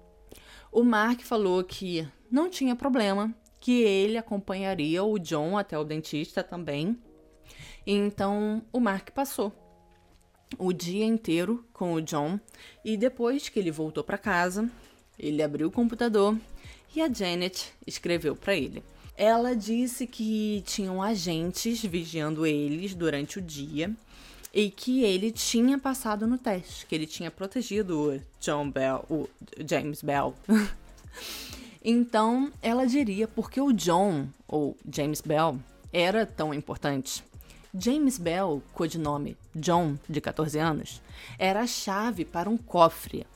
O 0.72 0.82
Mark 0.82 1.20
falou 1.20 1.62
que 1.62 2.08
não 2.30 2.48
tinha 2.48 2.74
problema, 2.74 3.34
que 3.60 3.82
ele 3.82 4.16
acompanharia 4.16 5.04
o 5.04 5.18
John 5.18 5.58
até 5.58 5.78
o 5.78 5.84
dentista 5.84 6.42
também. 6.42 6.98
Então 7.86 8.62
o 8.72 8.80
Mark 8.80 9.10
passou 9.10 9.52
o 10.58 10.72
dia 10.72 11.04
inteiro 11.04 11.64
com 11.72 11.94
o 11.94 12.00
John 12.00 12.38
e 12.84 12.96
depois 12.96 13.48
que 13.48 13.58
ele 13.58 13.70
voltou 13.70 14.02
para 14.04 14.18
casa, 14.18 14.68
ele 15.18 15.42
abriu 15.42 15.68
o 15.68 15.72
computador 15.72 16.36
e 16.94 17.00
a 17.00 17.12
Janet 17.12 17.72
escreveu 17.86 18.36
para 18.36 18.54
ele. 18.54 18.82
Ela 19.16 19.54
disse 19.54 20.06
que 20.06 20.62
tinham 20.66 21.02
agentes 21.02 21.82
vigiando 21.82 22.44
eles 22.44 22.94
durante 22.94 23.38
o 23.38 23.42
dia 23.42 23.94
e 24.52 24.70
que 24.70 25.02
ele 25.02 25.32
tinha 25.32 25.78
passado 25.78 26.26
no 26.26 26.38
teste, 26.38 26.86
que 26.86 26.94
ele 26.94 27.06
tinha 27.06 27.30
protegido 27.30 28.14
o 28.14 28.20
John 28.40 28.70
Bell, 28.70 29.04
o 29.10 29.28
James 29.68 30.02
Bell. 30.02 30.34
então, 31.84 32.52
ela 32.62 32.86
diria 32.86 33.26
porque 33.26 33.60
o 33.60 33.72
John, 33.72 34.28
ou 34.46 34.76
James 34.88 35.20
Bell, 35.20 35.58
era 35.92 36.24
tão 36.24 36.54
importante. 36.54 37.24
James 37.76 38.18
Bell, 38.18 38.62
codinome 38.72 39.36
John, 39.54 39.96
de 40.08 40.20
14 40.20 40.58
anos, 40.58 41.02
era 41.38 41.60
a 41.60 41.66
chave 41.66 42.24
para 42.24 42.48
um 42.48 42.56
cofre 42.56 43.26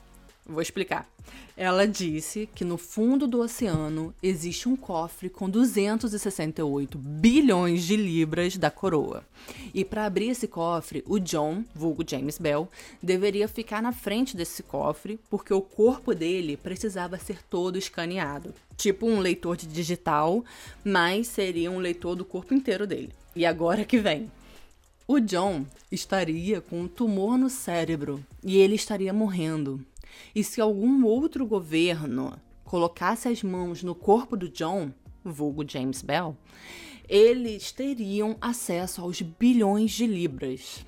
Vou 0.49 0.63
explicar. 0.63 1.07
Ela 1.55 1.85
disse 1.85 2.49
que 2.55 2.65
no 2.65 2.75
fundo 2.75 3.27
do 3.27 3.39
oceano 3.39 4.15
existe 4.21 4.67
um 4.67 4.75
cofre 4.75 5.29
com 5.29 5.47
268 5.47 6.97
bilhões 6.97 7.83
de 7.83 7.95
libras 7.95 8.57
da 8.57 8.71
coroa. 8.71 9.23
E 9.75 9.85
para 9.85 10.05
abrir 10.05 10.29
esse 10.29 10.47
cofre, 10.47 11.03
o 11.05 11.19
John, 11.19 11.63
vulgo 11.75 12.03
James 12.07 12.39
Bell, 12.39 12.67
deveria 13.01 13.47
ficar 13.47 13.79
na 13.79 13.91
frente 13.91 14.35
desse 14.35 14.63
cofre 14.63 15.19
porque 15.29 15.53
o 15.53 15.61
corpo 15.61 16.15
dele 16.15 16.57
precisava 16.57 17.19
ser 17.19 17.43
todo 17.43 17.77
escaneado. 17.77 18.51
Tipo 18.75 19.05
um 19.05 19.19
leitor 19.19 19.55
de 19.55 19.67
digital, 19.67 20.43
mas 20.83 21.27
seria 21.27 21.69
um 21.69 21.77
leitor 21.77 22.15
do 22.15 22.25
corpo 22.25 22.55
inteiro 22.55 22.87
dele. 22.87 23.18
E 23.35 23.45
agora 23.45 23.85
que 23.85 23.97
vem. 23.97 24.31
O 25.07 25.19
John 25.19 25.65
estaria 25.91 26.61
com 26.61 26.81
um 26.81 26.87
tumor 26.87 27.37
no 27.37 27.49
cérebro 27.49 28.23
e 28.43 28.57
ele 28.57 28.75
estaria 28.75 29.11
morrendo. 29.11 29.83
E 30.35 30.43
se 30.43 30.61
algum 30.61 31.05
outro 31.05 31.45
governo 31.45 32.39
colocasse 32.63 33.27
as 33.27 33.41
mãos 33.41 33.81
no 33.81 33.95
corpo 33.95 34.37
do 34.37 34.49
John, 34.49 34.91
vulgo 35.23 35.67
James 35.67 36.01
Bell, 36.01 36.37
eles 37.07 37.71
teriam 37.71 38.37
acesso 38.39 39.01
aos 39.01 39.21
bilhões 39.21 39.91
de 39.91 40.05
libras. 40.05 40.85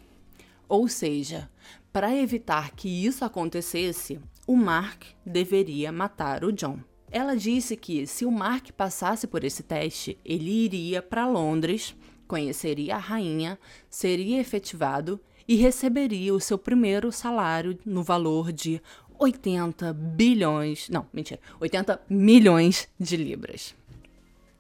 Ou 0.70 0.88
seja, 0.88 1.50
para 1.92 2.16
evitar 2.16 2.72
que 2.72 2.88
isso 2.88 3.26
acontecesse, 3.26 4.20
o 4.46 4.56
Mark 4.56 5.04
deveria 5.26 5.92
matar 5.92 6.44
o 6.44 6.52
John. 6.52 6.80
Ela 7.12 7.36
disse 7.36 7.76
que 7.76 8.08
se 8.08 8.24
o 8.24 8.32
Mark 8.32 8.72
passasse 8.72 9.28
por 9.28 9.44
esse 9.44 9.64
teste, 9.64 10.18
ele 10.24 10.52
iria 10.52 11.02
para 11.02 11.28
Londres, 11.28 11.96
conheceria 12.32 12.96
a 12.96 12.98
rainha, 12.98 13.60
seria 13.90 14.40
efetivado 14.40 15.20
e 15.46 15.58
receberia 15.58 16.34
o 16.34 16.40
seu 16.40 16.58
primeiro 16.58 17.12
salário 17.12 17.78
no 17.86 18.02
valor 18.02 18.54
de 18.54 18.82
80 19.20 19.92
bilhões. 19.92 20.88
Não, 20.88 21.06
mentira. 21.12 21.42
80 21.60 22.02
milhões 22.10 22.88
de 22.98 23.18
libras. 23.18 23.76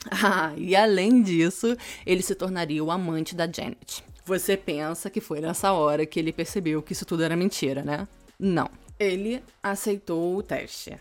Ah, 0.09 0.51
e 0.57 0.75
além 0.75 1.21
disso, 1.21 1.77
ele 2.07 2.23
se 2.23 2.33
tornaria 2.33 2.83
o 2.83 2.89
amante 2.89 3.35
da 3.35 3.45
Janet. 3.45 4.03
Você 4.25 4.57
pensa 4.57 5.11
que 5.11 5.21
foi 5.21 5.39
nessa 5.39 5.73
hora 5.73 6.07
que 6.07 6.19
ele 6.19 6.33
percebeu 6.33 6.81
que 6.81 6.93
isso 6.93 7.05
tudo 7.05 7.21
era 7.21 7.35
mentira, 7.35 7.83
né? 7.83 8.07
Não. 8.39 8.67
Ele 8.97 9.43
aceitou 9.61 10.35
o 10.35 10.41
teste. 10.41 10.97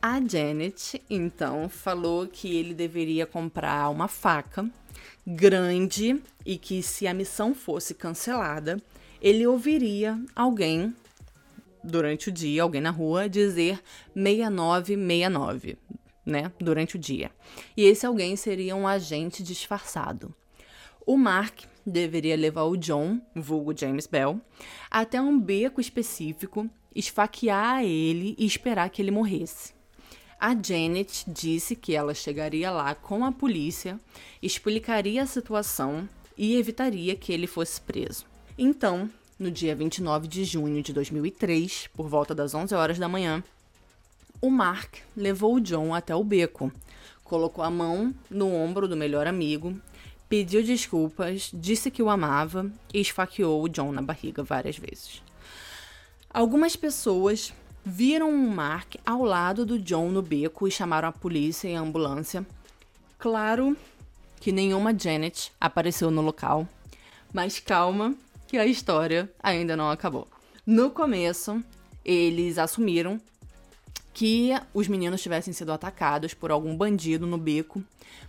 A 0.00 0.20
Janet, 0.24 1.02
então, 1.10 1.68
falou 1.68 2.28
que 2.28 2.56
ele 2.56 2.72
deveria 2.72 3.26
comprar 3.26 3.88
uma 3.90 4.06
faca 4.06 4.70
grande 5.26 6.22
e 6.46 6.56
que 6.56 6.84
se 6.84 7.08
a 7.08 7.12
missão 7.12 7.52
fosse 7.52 7.94
cancelada, 7.94 8.80
ele 9.20 9.44
ouviria 9.44 10.16
alguém 10.36 10.94
durante 11.82 12.28
o 12.28 12.32
dia, 12.32 12.62
alguém 12.62 12.80
na 12.80 12.90
rua, 12.90 13.28
dizer 13.28 13.82
6969, 14.14 15.76
né? 16.24 16.52
Durante 16.60 16.94
o 16.94 16.98
dia. 16.98 17.32
E 17.76 17.82
esse 17.82 18.06
alguém 18.06 18.36
seria 18.36 18.76
um 18.76 18.86
agente 18.86 19.42
disfarçado. 19.42 20.32
O 21.04 21.16
Mark 21.16 21.62
deveria 21.84 22.36
levar 22.36 22.62
o 22.64 22.76
John, 22.76 23.20
vulgo 23.34 23.76
James 23.76 24.06
Bell, 24.06 24.40
até 24.88 25.20
um 25.20 25.40
beco 25.40 25.80
específico, 25.80 26.70
esfaquear 26.94 27.82
ele 27.82 28.36
e 28.38 28.46
esperar 28.46 28.90
que 28.90 29.02
ele 29.02 29.10
morresse. 29.10 29.77
A 30.40 30.54
Janet 30.54 31.24
disse 31.26 31.74
que 31.74 31.96
ela 31.96 32.14
chegaria 32.14 32.70
lá 32.70 32.94
com 32.94 33.24
a 33.24 33.32
polícia, 33.32 33.98
explicaria 34.40 35.24
a 35.24 35.26
situação 35.26 36.08
e 36.36 36.54
evitaria 36.54 37.16
que 37.16 37.32
ele 37.32 37.48
fosse 37.48 37.80
preso. 37.80 38.24
Então, 38.56 39.10
no 39.36 39.50
dia 39.50 39.74
29 39.74 40.28
de 40.28 40.44
junho 40.44 40.80
de 40.80 40.92
2003, 40.92 41.88
por 41.88 42.08
volta 42.08 42.36
das 42.36 42.54
11 42.54 42.72
horas 42.72 42.98
da 43.00 43.08
manhã, 43.08 43.42
o 44.40 44.48
Mark 44.48 44.98
levou 45.16 45.56
o 45.56 45.60
John 45.60 45.92
até 45.92 46.14
o 46.14 46.22
beco, 46.22 46.70
colocou 47.24 47.64
a 47.64 47.70
mão 47.70 48.14
no 48.30 48.54
ombro 48.54 48.86
do 48.86 48.96
melhor 48.96 49.26
amigo, 49.26 49.76
pediu 50.28 50.62
desculpas, 50.62 51.50
disse 51.52 51.90
que 51.90 52.02
o 52.02 52.08
amava 52.08 52.70
e 52.94 53.00
esfaqueou 53.00 53.60
o 53.60 53.68
John 53.68 53.90
na 53.90 54.02
barriga 54.02 54.44
várias 54.44 54.78
vezes. 54.78 55.20
Algumas 56.30 56.76
pessoas 56.76 57.52
viram 57.88 58.30
o 58.30 58.50
Mark 58.50 58.96
ao 59.04 59.24
lado 59.24 59.64
do 59.64 59.78
John 59.78 60.10
no 60.10 60.20
beco 60.20 60.68
e 60.68 60.70
chamaram 60.70 61.08
a 61.08 61.12
polícia 61.12 61.68
e 61.68 61.74
a 61.74 61.80
ambulância. 61.80 62.46
Claro 63.18 63.74
que 64.38 64.52
nenhuma 64.52 64.96
Janet 64.96 65.50
apareceu 65.58 66.10
no 66.10 66.20
local, 66.20 66.68
mas 67.32 67.58
calma, 67.58 68.14
que 68.46 68.58
a 68.58 68.66
história 68.66 69.32
ainda 69.42 69.74
não 69.74 69.90
acabou. 69.90 70.28
No 70.66 70.90
começo, 70.90 71.64
eles 72.04 72.58
assumiram 72.58 73.18
que 74.12 74.50
os 74.74 74.86
meninos 74.86 75.22
tivessem 75.22 75.54
sido 75.54 75.72
atacados 75.72 76.34
por 76.34 76.50
algum 76.50 76.76
bandido 76.76 77.26
no 77.26 77.38
beco, 77.38 77.82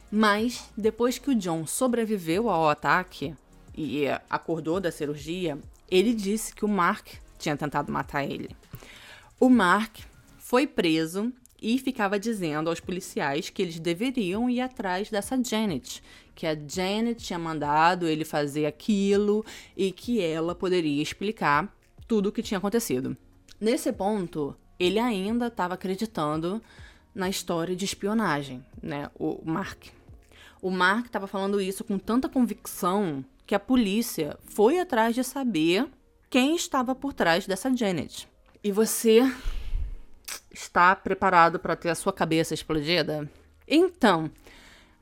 mas 0.09 0.69
depois 0.77 1.17
que 1.17 1.31
o 1.31 1.35
John 1.35 1.67
sobreviveu 1.67 2.49
ao 2.49 2.69
ataque 2.69 3.35
e 3.75 4.05
acordou 4.29 4.79
da 4.79 4.91
cirurgia, 4.91 5.57
ele 5.91 6.13
disse 6.13 6.55
que 6.55 6.63
o 6.63 6.69
Mark 6.69 7.07
tinha 7.37 7.57
tentado 7.57 7.91
matar 7.91 8.23
ele. 8.23 8.49
O 9.41 9.49
Mark 9.49 9.99
foi 10.37 10.67
preso 10.67 11.31
e 11.61 11.79
ficava 11.79 12.19
dizendo 12.19 12.69
aos 12.69 12.81
policiais 12.81 13.49
que 13.49 13.61
eles 13.61 13.79
deveriam 13.79 14.49
ir 14.49 14.59
atrás 14.59 15.09
dessa 15.09 15.41
Janet, 15.41 16.03
que 16.35 16.45
a 16.45 16.55
Janet 16.55 17.23
tinha 17.23 17.39
mandado 17.39 18.05
ele 18.05 18.25
fazer 18.25 18.65
aquilo 18.65 19.45
e 19.77 19.93
que 19.93 20.21
ela 20.21 20.53
poderia 20.53 21.01
explicar 21.01 21.73
tudo 22.05 22.27
o 22.27 22.31
que 22.33 22.43
tinha 22.43 22.57
acontecido. 22.57 23.15
Nesse 23.61 23.93
ponto, 23.93 24.53
ele 24.77 24.99
ainda 24.99 25.47
estava 25.47 25.75
acreditando 25.75 26.61
na 27.15 27.29
história 27.29 27.77
de 27.77 27.85
espionagem, 27.85 28.61
né? 28.83 29.09
O 29.17 29.41
Mark. 29.45 29.85
O 30.61 30.69
Mark 30.69 31.05
estava 31.05 31.27
falando 31.27 31.61
isso 31.61 31.85
com 31.85 31.97
tanta 31.97 32.27
convicção 32.27 33.23
que 33.47 33.55
a 33.55 33.59
polícia 33.59 34.37
foi 34.43 34.79
atrás 34.79 35.15
de 35.15 35.23
saber 35.23 35.87
quem 36.29 36.57
estava 36.57 36.93
por 36.93 37.13
trás 37.13 37.47
dessa 37.47 37.73
Janet. 37.73 38.28
E 38.61 38.73
você 38.73 39.21
está 40.51 40.93
preparado 40.93 41.57
para 41.57 41.77
ter 41.77 41.87
a 41.87 41.95
sua 41.95 42.11
cabeça 42.11 42.53
explodida? 42.53 43.31
Então, 43.65 44.29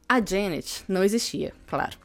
a 0.08 0.24
Janet 0.24 0.84
não 0.88 1.04
existia, 1.04 1.52
claro. 1.66 1.98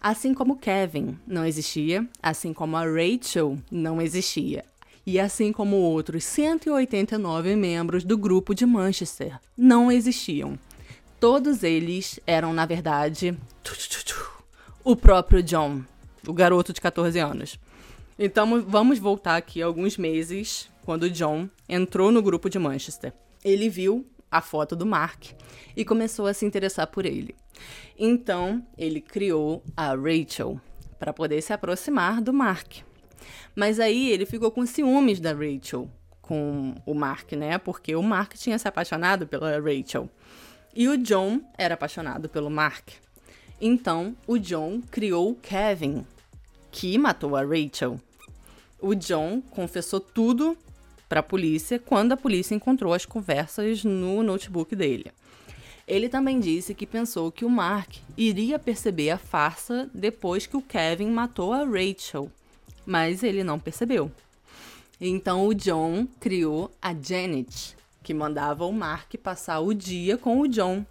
Assim 0.00 0.32
como 0.32 0.56
Kevin 0.56 1.18
não 1.26 1.44
existia, 1.44 2.08
assim 2.22 2.52
como 2.52 2.76
a 2.76 2.84
Rachel 2.84 3.58
não 3.72 4.00
existia, 4.00 4.64
e 5.04 5.18
assim 5.18 5.50
como 5.50 5.74
outros 5.74 6.22
189 6.22 7.56
membros 7.56 8.04
do 8.04 8.16
grupo 8.16 8.54
de 8.54 8.64
Manchester 8.64 9.40
não 9.56 9.90
existiam. 9.90 10.56
Todos 11.18 11.64
eles 11.64 12.20
eram, 12.24 12.52
na 12.52 12.66
verdade, 12.66 13.36
o 14.84 14.94
próprio 14.94 15.42
John, 15.42 15.82
o 16.24 16.32
garoto 16.32 16.72
de 16.72 16.80
14 16.80 17.18
anos. 17.18 17.58
Então 18.18 18.62
vamos 18.62 18.98
voltar 18.98 19.36
aqui 19.36 19.60
alguns 19.60 19.96
meses 19.96 20.70
quando 20.84 21.10
John 21.10 21.48
entrou 21.68 22.12
no 22.12 22.22
grupo 22.22 22.48
de 22.48 22.58
Manchester. 22.58 23.12
Ele 23.44 23.68
viu 23.68 24.06
a 24.30 24.40
foto 24.40 24.76
do 24.76 24.86
Mark 24.86 25.26
e 25.76 25.84
começou 25.84 26.26
a 26.26 26.34
se 26.34 26.44
interessar 26.44 26.86
por 26.86 27.06
ele. 27.06 27.34
Então, 27.98 28.66
ele 28.76 29.00
criou 29.00 29.62
a 29.76 29.94
Rachel 29.94 30.60
para 30.98 31.12
poder 31.12 31.40
se 31.42 31.52
aproximar 31.52 32.20
do 32.20 32.32
Mark. 32.32 32.78
Mas 33.54 33.78
aí 33.78 34.10
ele 34.10 34.26
ficou 34.26 34.50
com 34.50 34.66
ciúmes 34.66 35.20
da 35.20 35.32
Rachel 35.32 35.88
com 36.20 36.74
o 36.84 36.94
Mark, 36.94 37.32
né? 37.32 37.58
Porque 37.58 37.94
o 37.94 38.02
Mark 38.02 38.34
tinha 38.34 38.58
se 38.58 38.66
apaixonado 38.66 39.26
pela 39.26 39.60
Rachel. 39.60 40.08
E 40.74 40.88
o 40.88 40.98
John 40.98 41.40
era 41.56 41.74
apaixonado 41.74 42.28
pelo 42.28 42.50
Mark. 42.50 42.88
Então, 43.60 44.16
o 44.26 44.36
John 44.38 44.80
criou 44.90 45.34
Kevin, 45.36 46.04
que 46.74 46.98
matou 46.98 47.36
a 47.36 47.42
Rachel. 47.42 48.00
O 48.80 48.96
John 48.96 49.40
confessou 49.40 50.00
tudo 50.00 50.58
para 51.08 51.20
a 51.20 51.22
polícia 51.22 51.78
quando 51.78 52.10
a 52.10 52.16
polícia 52.16 52.52
encontrou 52.52 52.92
as 52.92 53.06
conversas 53.06 53.84
no 53.84 54.24
notebook 54.24 54.74
dele. 54.74 55.12
Ele 55.86 56.08
também 56.08 56.40
disse 56.40 56.74
que 56.74 56.84
pensou 56.84 57.30
que 57.30 57.44
o 57.44 57.50
Mark 57.50 57.94
iria 58.16 58.58
perceber 58.58 59.10
a 59.10 59.18
farsa 59.18 59.88
depois 59.94 60.46
que 60.46 60.56
o 60.56 60.62
Kevin 60.62 61.10
matou 61.10 61.52
a 61.52 61.64
Rachel, 61.64 62.28
mas 62.84 63.22
ele 63.22 63.44
não 63.44 63.60
percebeu. 63.60 64.10
Então 65.00 65.46
o 65.46 65.54
John 65.54 66.08
criou 66.18 66.72
a 66.82 66.92
Janet, 66.92 67.76
que 68.02 68.12
mandava 68.12 68.64
o 68.64 68.72
Mark 68.72 69.14
passar 69.22 69.60
o 69.60 69.72
dia 69.72 70.18
com 70.18 70.40
o 70.40 70.48
John, 70.48 70.84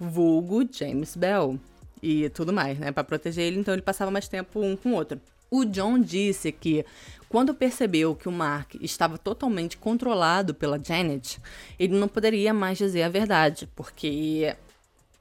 vulgo 0.00 0.68
James 0.68 1.14
Bell, 1.14 1.60
e 2.02 2.28
tudo 2.30 2.52
mais, 2.52 2.78
né, 2.78 2.92
para 2.92 3.04
proteger 3.04 3.44
ele, 3.44 3.58
então 3.58 3.74
ele 3.74 3.82
passava 3.82 4.10
mais 4.10 4.28
tempo 4.28 4.60
um 4.60 4.76
com 4.76 4.90
o 4.90 4.94
outro. 4.94 5.20
O 5.50 5.64
John 5.64 5.98
disse 5.98 6.52
que 6.52 6.84
quando 7.28 7.54
percebeu 7.54 8.14
que 8.14 8.28
o 8.28 8.32
Mark 8.32 8.74
estava 8.80 9.16
totalmente 9.16 9.76
controlado 9.76 10.54
pela 10.54 10.82
Janet, 10.82 11.40
ele 11.78 11.96
não 11.96 12.08
poderia 12.08 12.52
mais 12.52 12.78
dizer 12.78 13.02
a 13.02 13.08
verdade, 13.08 13.68
porque 13.74 14.54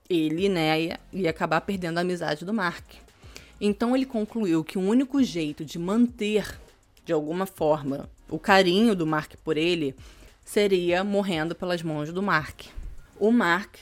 ele, 0.10 0.50
né, 0.50 0.82
ia, 0.82 1.00
ia 1.14 1.30
acabar 1.30 1.62
perdendo 1.62 1.98
a 1.98 2.02
amizade 2.02 2.46
do 2.46 2.54
Mark. 2.54 2.86
Então 3.60 3.96
ele 3.96 4.06
concluiu 4.06 4.64
que 4.64 4.78
o 4.78 4.82
único 4.82 5.22
jeito 5.24 5.66
de 5.66 5.80
manter, 5.80 6.60
de 7.04 7.12
alguma 7.12 7.46
forma, 7.46 8.10
o 8.30 8.38
carinho 8.38 8.96
do 8.96 9.08
Mark 9.08 9.34
por 9.44 9.58
ele 9.58 9.96
seria 10.46 11.04
morrendo 11.04 11.56
pelas 11.56 11.82
mãos 11.82 12.12
do 12.14 12.22
Mark. 12.22 12.66
O 13.20 13.32
Mark 13.32 13.76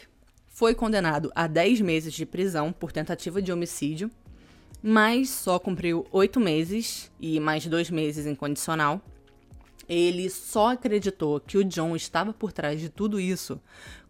foi 0.56 0.74
condenado 0.74 1.32
a 1.36 1.48
10 1.48 1.82
meses 1.82 2.14
de 2.14 2.26
prisão 2.26 2.72
por 2.72 2.92
tentativa 2.92 3.42
de 3.42 3.52
homicídio 3.52 4.10
mas 4.88 5.32
só 5.32 5.58
cumpriu 5.58 6.06
oito 6.12 6.40
meses 6.40 7.12
e 7.20 7.40
mais 7.40 7.66
dois 7.66 7.90
meses 7.90 8.28
em 8.28 8.36
condicional. 8.36 9.02
Ele 9.90 10.30
só 10.30 10.74
acreditou 10.74 11.40
que 11.40 11.58
o 11.58 11.64
John 11.64 11.96
estava 11.96 12.32
por 12.32 12.52
trás 12.52 12.80
de 12.80 12.88
tudo 12.88 13.20
isso 13.20 13.60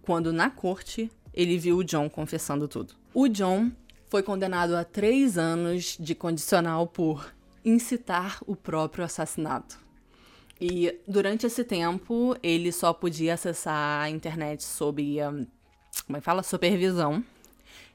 quando, 0.02 0.34
na 0.34 0.50
corte, 0.50 1.10
ele 1.34 1.58
viu 1.58 1.78
o 1.78 1.84
John 1.84 2.10
confessando 2.10 2.68
tudo. 2.68 2.94
O 3.14 3.30
John 3.30 3.72
foi 4.10 4.22
condenado 4.22 4.76
a 4.76 4.84
três 4.84 5.38
anos 5.38 5.96
de 5.98 6.14
condicional 6.14 6.88
por 6.88 7.34
incitar 7.64 8.40
o 8.46 8.54
próprio 8.54 9.06
assassinato. 9.06 9.80
E 10.60 11.00
durante 11.08 11.46
esse 11.46 11.64
tempo, 11.64 12.36
ele 12.44 12.74
só 12.74 12.92
podia 12.92 13.36
acessar 13.36 14.02
a 14.02 14.10
internet 14.10 14.62
sob, 14.62 15.22
como 16.04 16.18
é 16.18 16.22
fala, 16.22 16.44
supervisão 16.44 17.24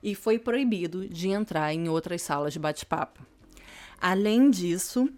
e 0.02 0.14
foi 0.14 0.38
proibido 0.38 1.08
de 1.08 1.28
entrar 1.28 1.72
em 1.74 1.88
outras 1.88 2.22
salas 2.22 2.52
de 2.52 2.58
bate-papo. 2.58 3.24
Além 4.00 4.50
disso, 4.50 5.08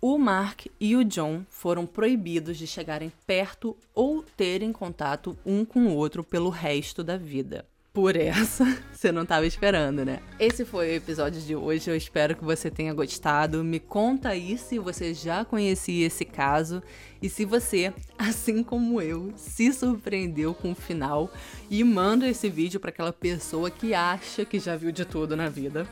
o 0.00 0.18
Mark 0.18 0.66
e 0.80 0.96
o 0.96 1.04
John 1.04 1.44
foram 1.48 1.86
proibidos 1.86 2.58
de 2.58 2.66
chegarem 2.66 3.12
perto 3.26 3.76
ou 3.94 4.22
terem 4.22 4.72
contato 4.72 5.38
um 5.44 5.64
com 5.64 5.86
o 5.86 5.94
outro 5.94 6.24
pelo 6.24 6.50
resto 6.50 7.04
da 7.04 7.16
vida. 7.16 7.66
Por 7.96 8.14
essa. 8.14 8.62
Você 8.92 9.10
não 9.10 9.22
estava 9.22 9.46
esperando, 9.46 10.04
né? 10.04 10.20
Esse 10.38 10.66
foi 10.66 10.90
o 10.90 10.92
episódio 10.96 11.40
de 11.40 11.56
hoje. 11.56 11.88
Eu 11.88 11.96
espero 11.96 12.36
que 12.36 12.44
você 12.44 12.70
tenha 12.70 12.92
gostado. 12.92 13.64
Me 13.64 13.80
conta 13.80 14.30
aí 14.30 14.58
se 14.58 14.78
você 14.78 15.14
já 15.14 15.46
conhecia 15.46 16.06
esse 16.06 16.24
caso 16.24 16.82
e 17.22 17.28
se 17.30 17.46
você, 17.46 17.94
assim 18.18 18.62
como 18.62 19.00
eu, 19.00 19.32
se 19.36 19.72
surpreendeu 19.72 20.52
com 20.52 20.72
o 20.72 20.74
final 20.74 21.30
e 21.70 21.82
manda 21.82 22.28
esse 22.28 22.50
vídeo 22.50 22.78
para 22.78 22.90
aquela 22.90 23.14
pessoa 23.14 23.70
que 23.70 23.94
acha 23.94 24.44
que 24.44 24.58
já 24.58 24.76
viu 24.76 24.92
de 24.92 25.06
tudo 25.06 25.34
na 25.34 25.48
vida. 25.48 25.86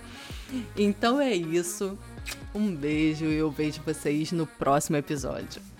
Então 0.77 1.19
é 1.19 1.33
isso. 1.33 1.99
Um 2.55 2.75
beijo 2.75 3.25
e 3.25 3.35
eu 3.35 3.51
vejo 3.51 3.81
vocês 3.83 4.31
no 4.31 4.47
próximo 4.47 4.99
episódio. 4.99 5.74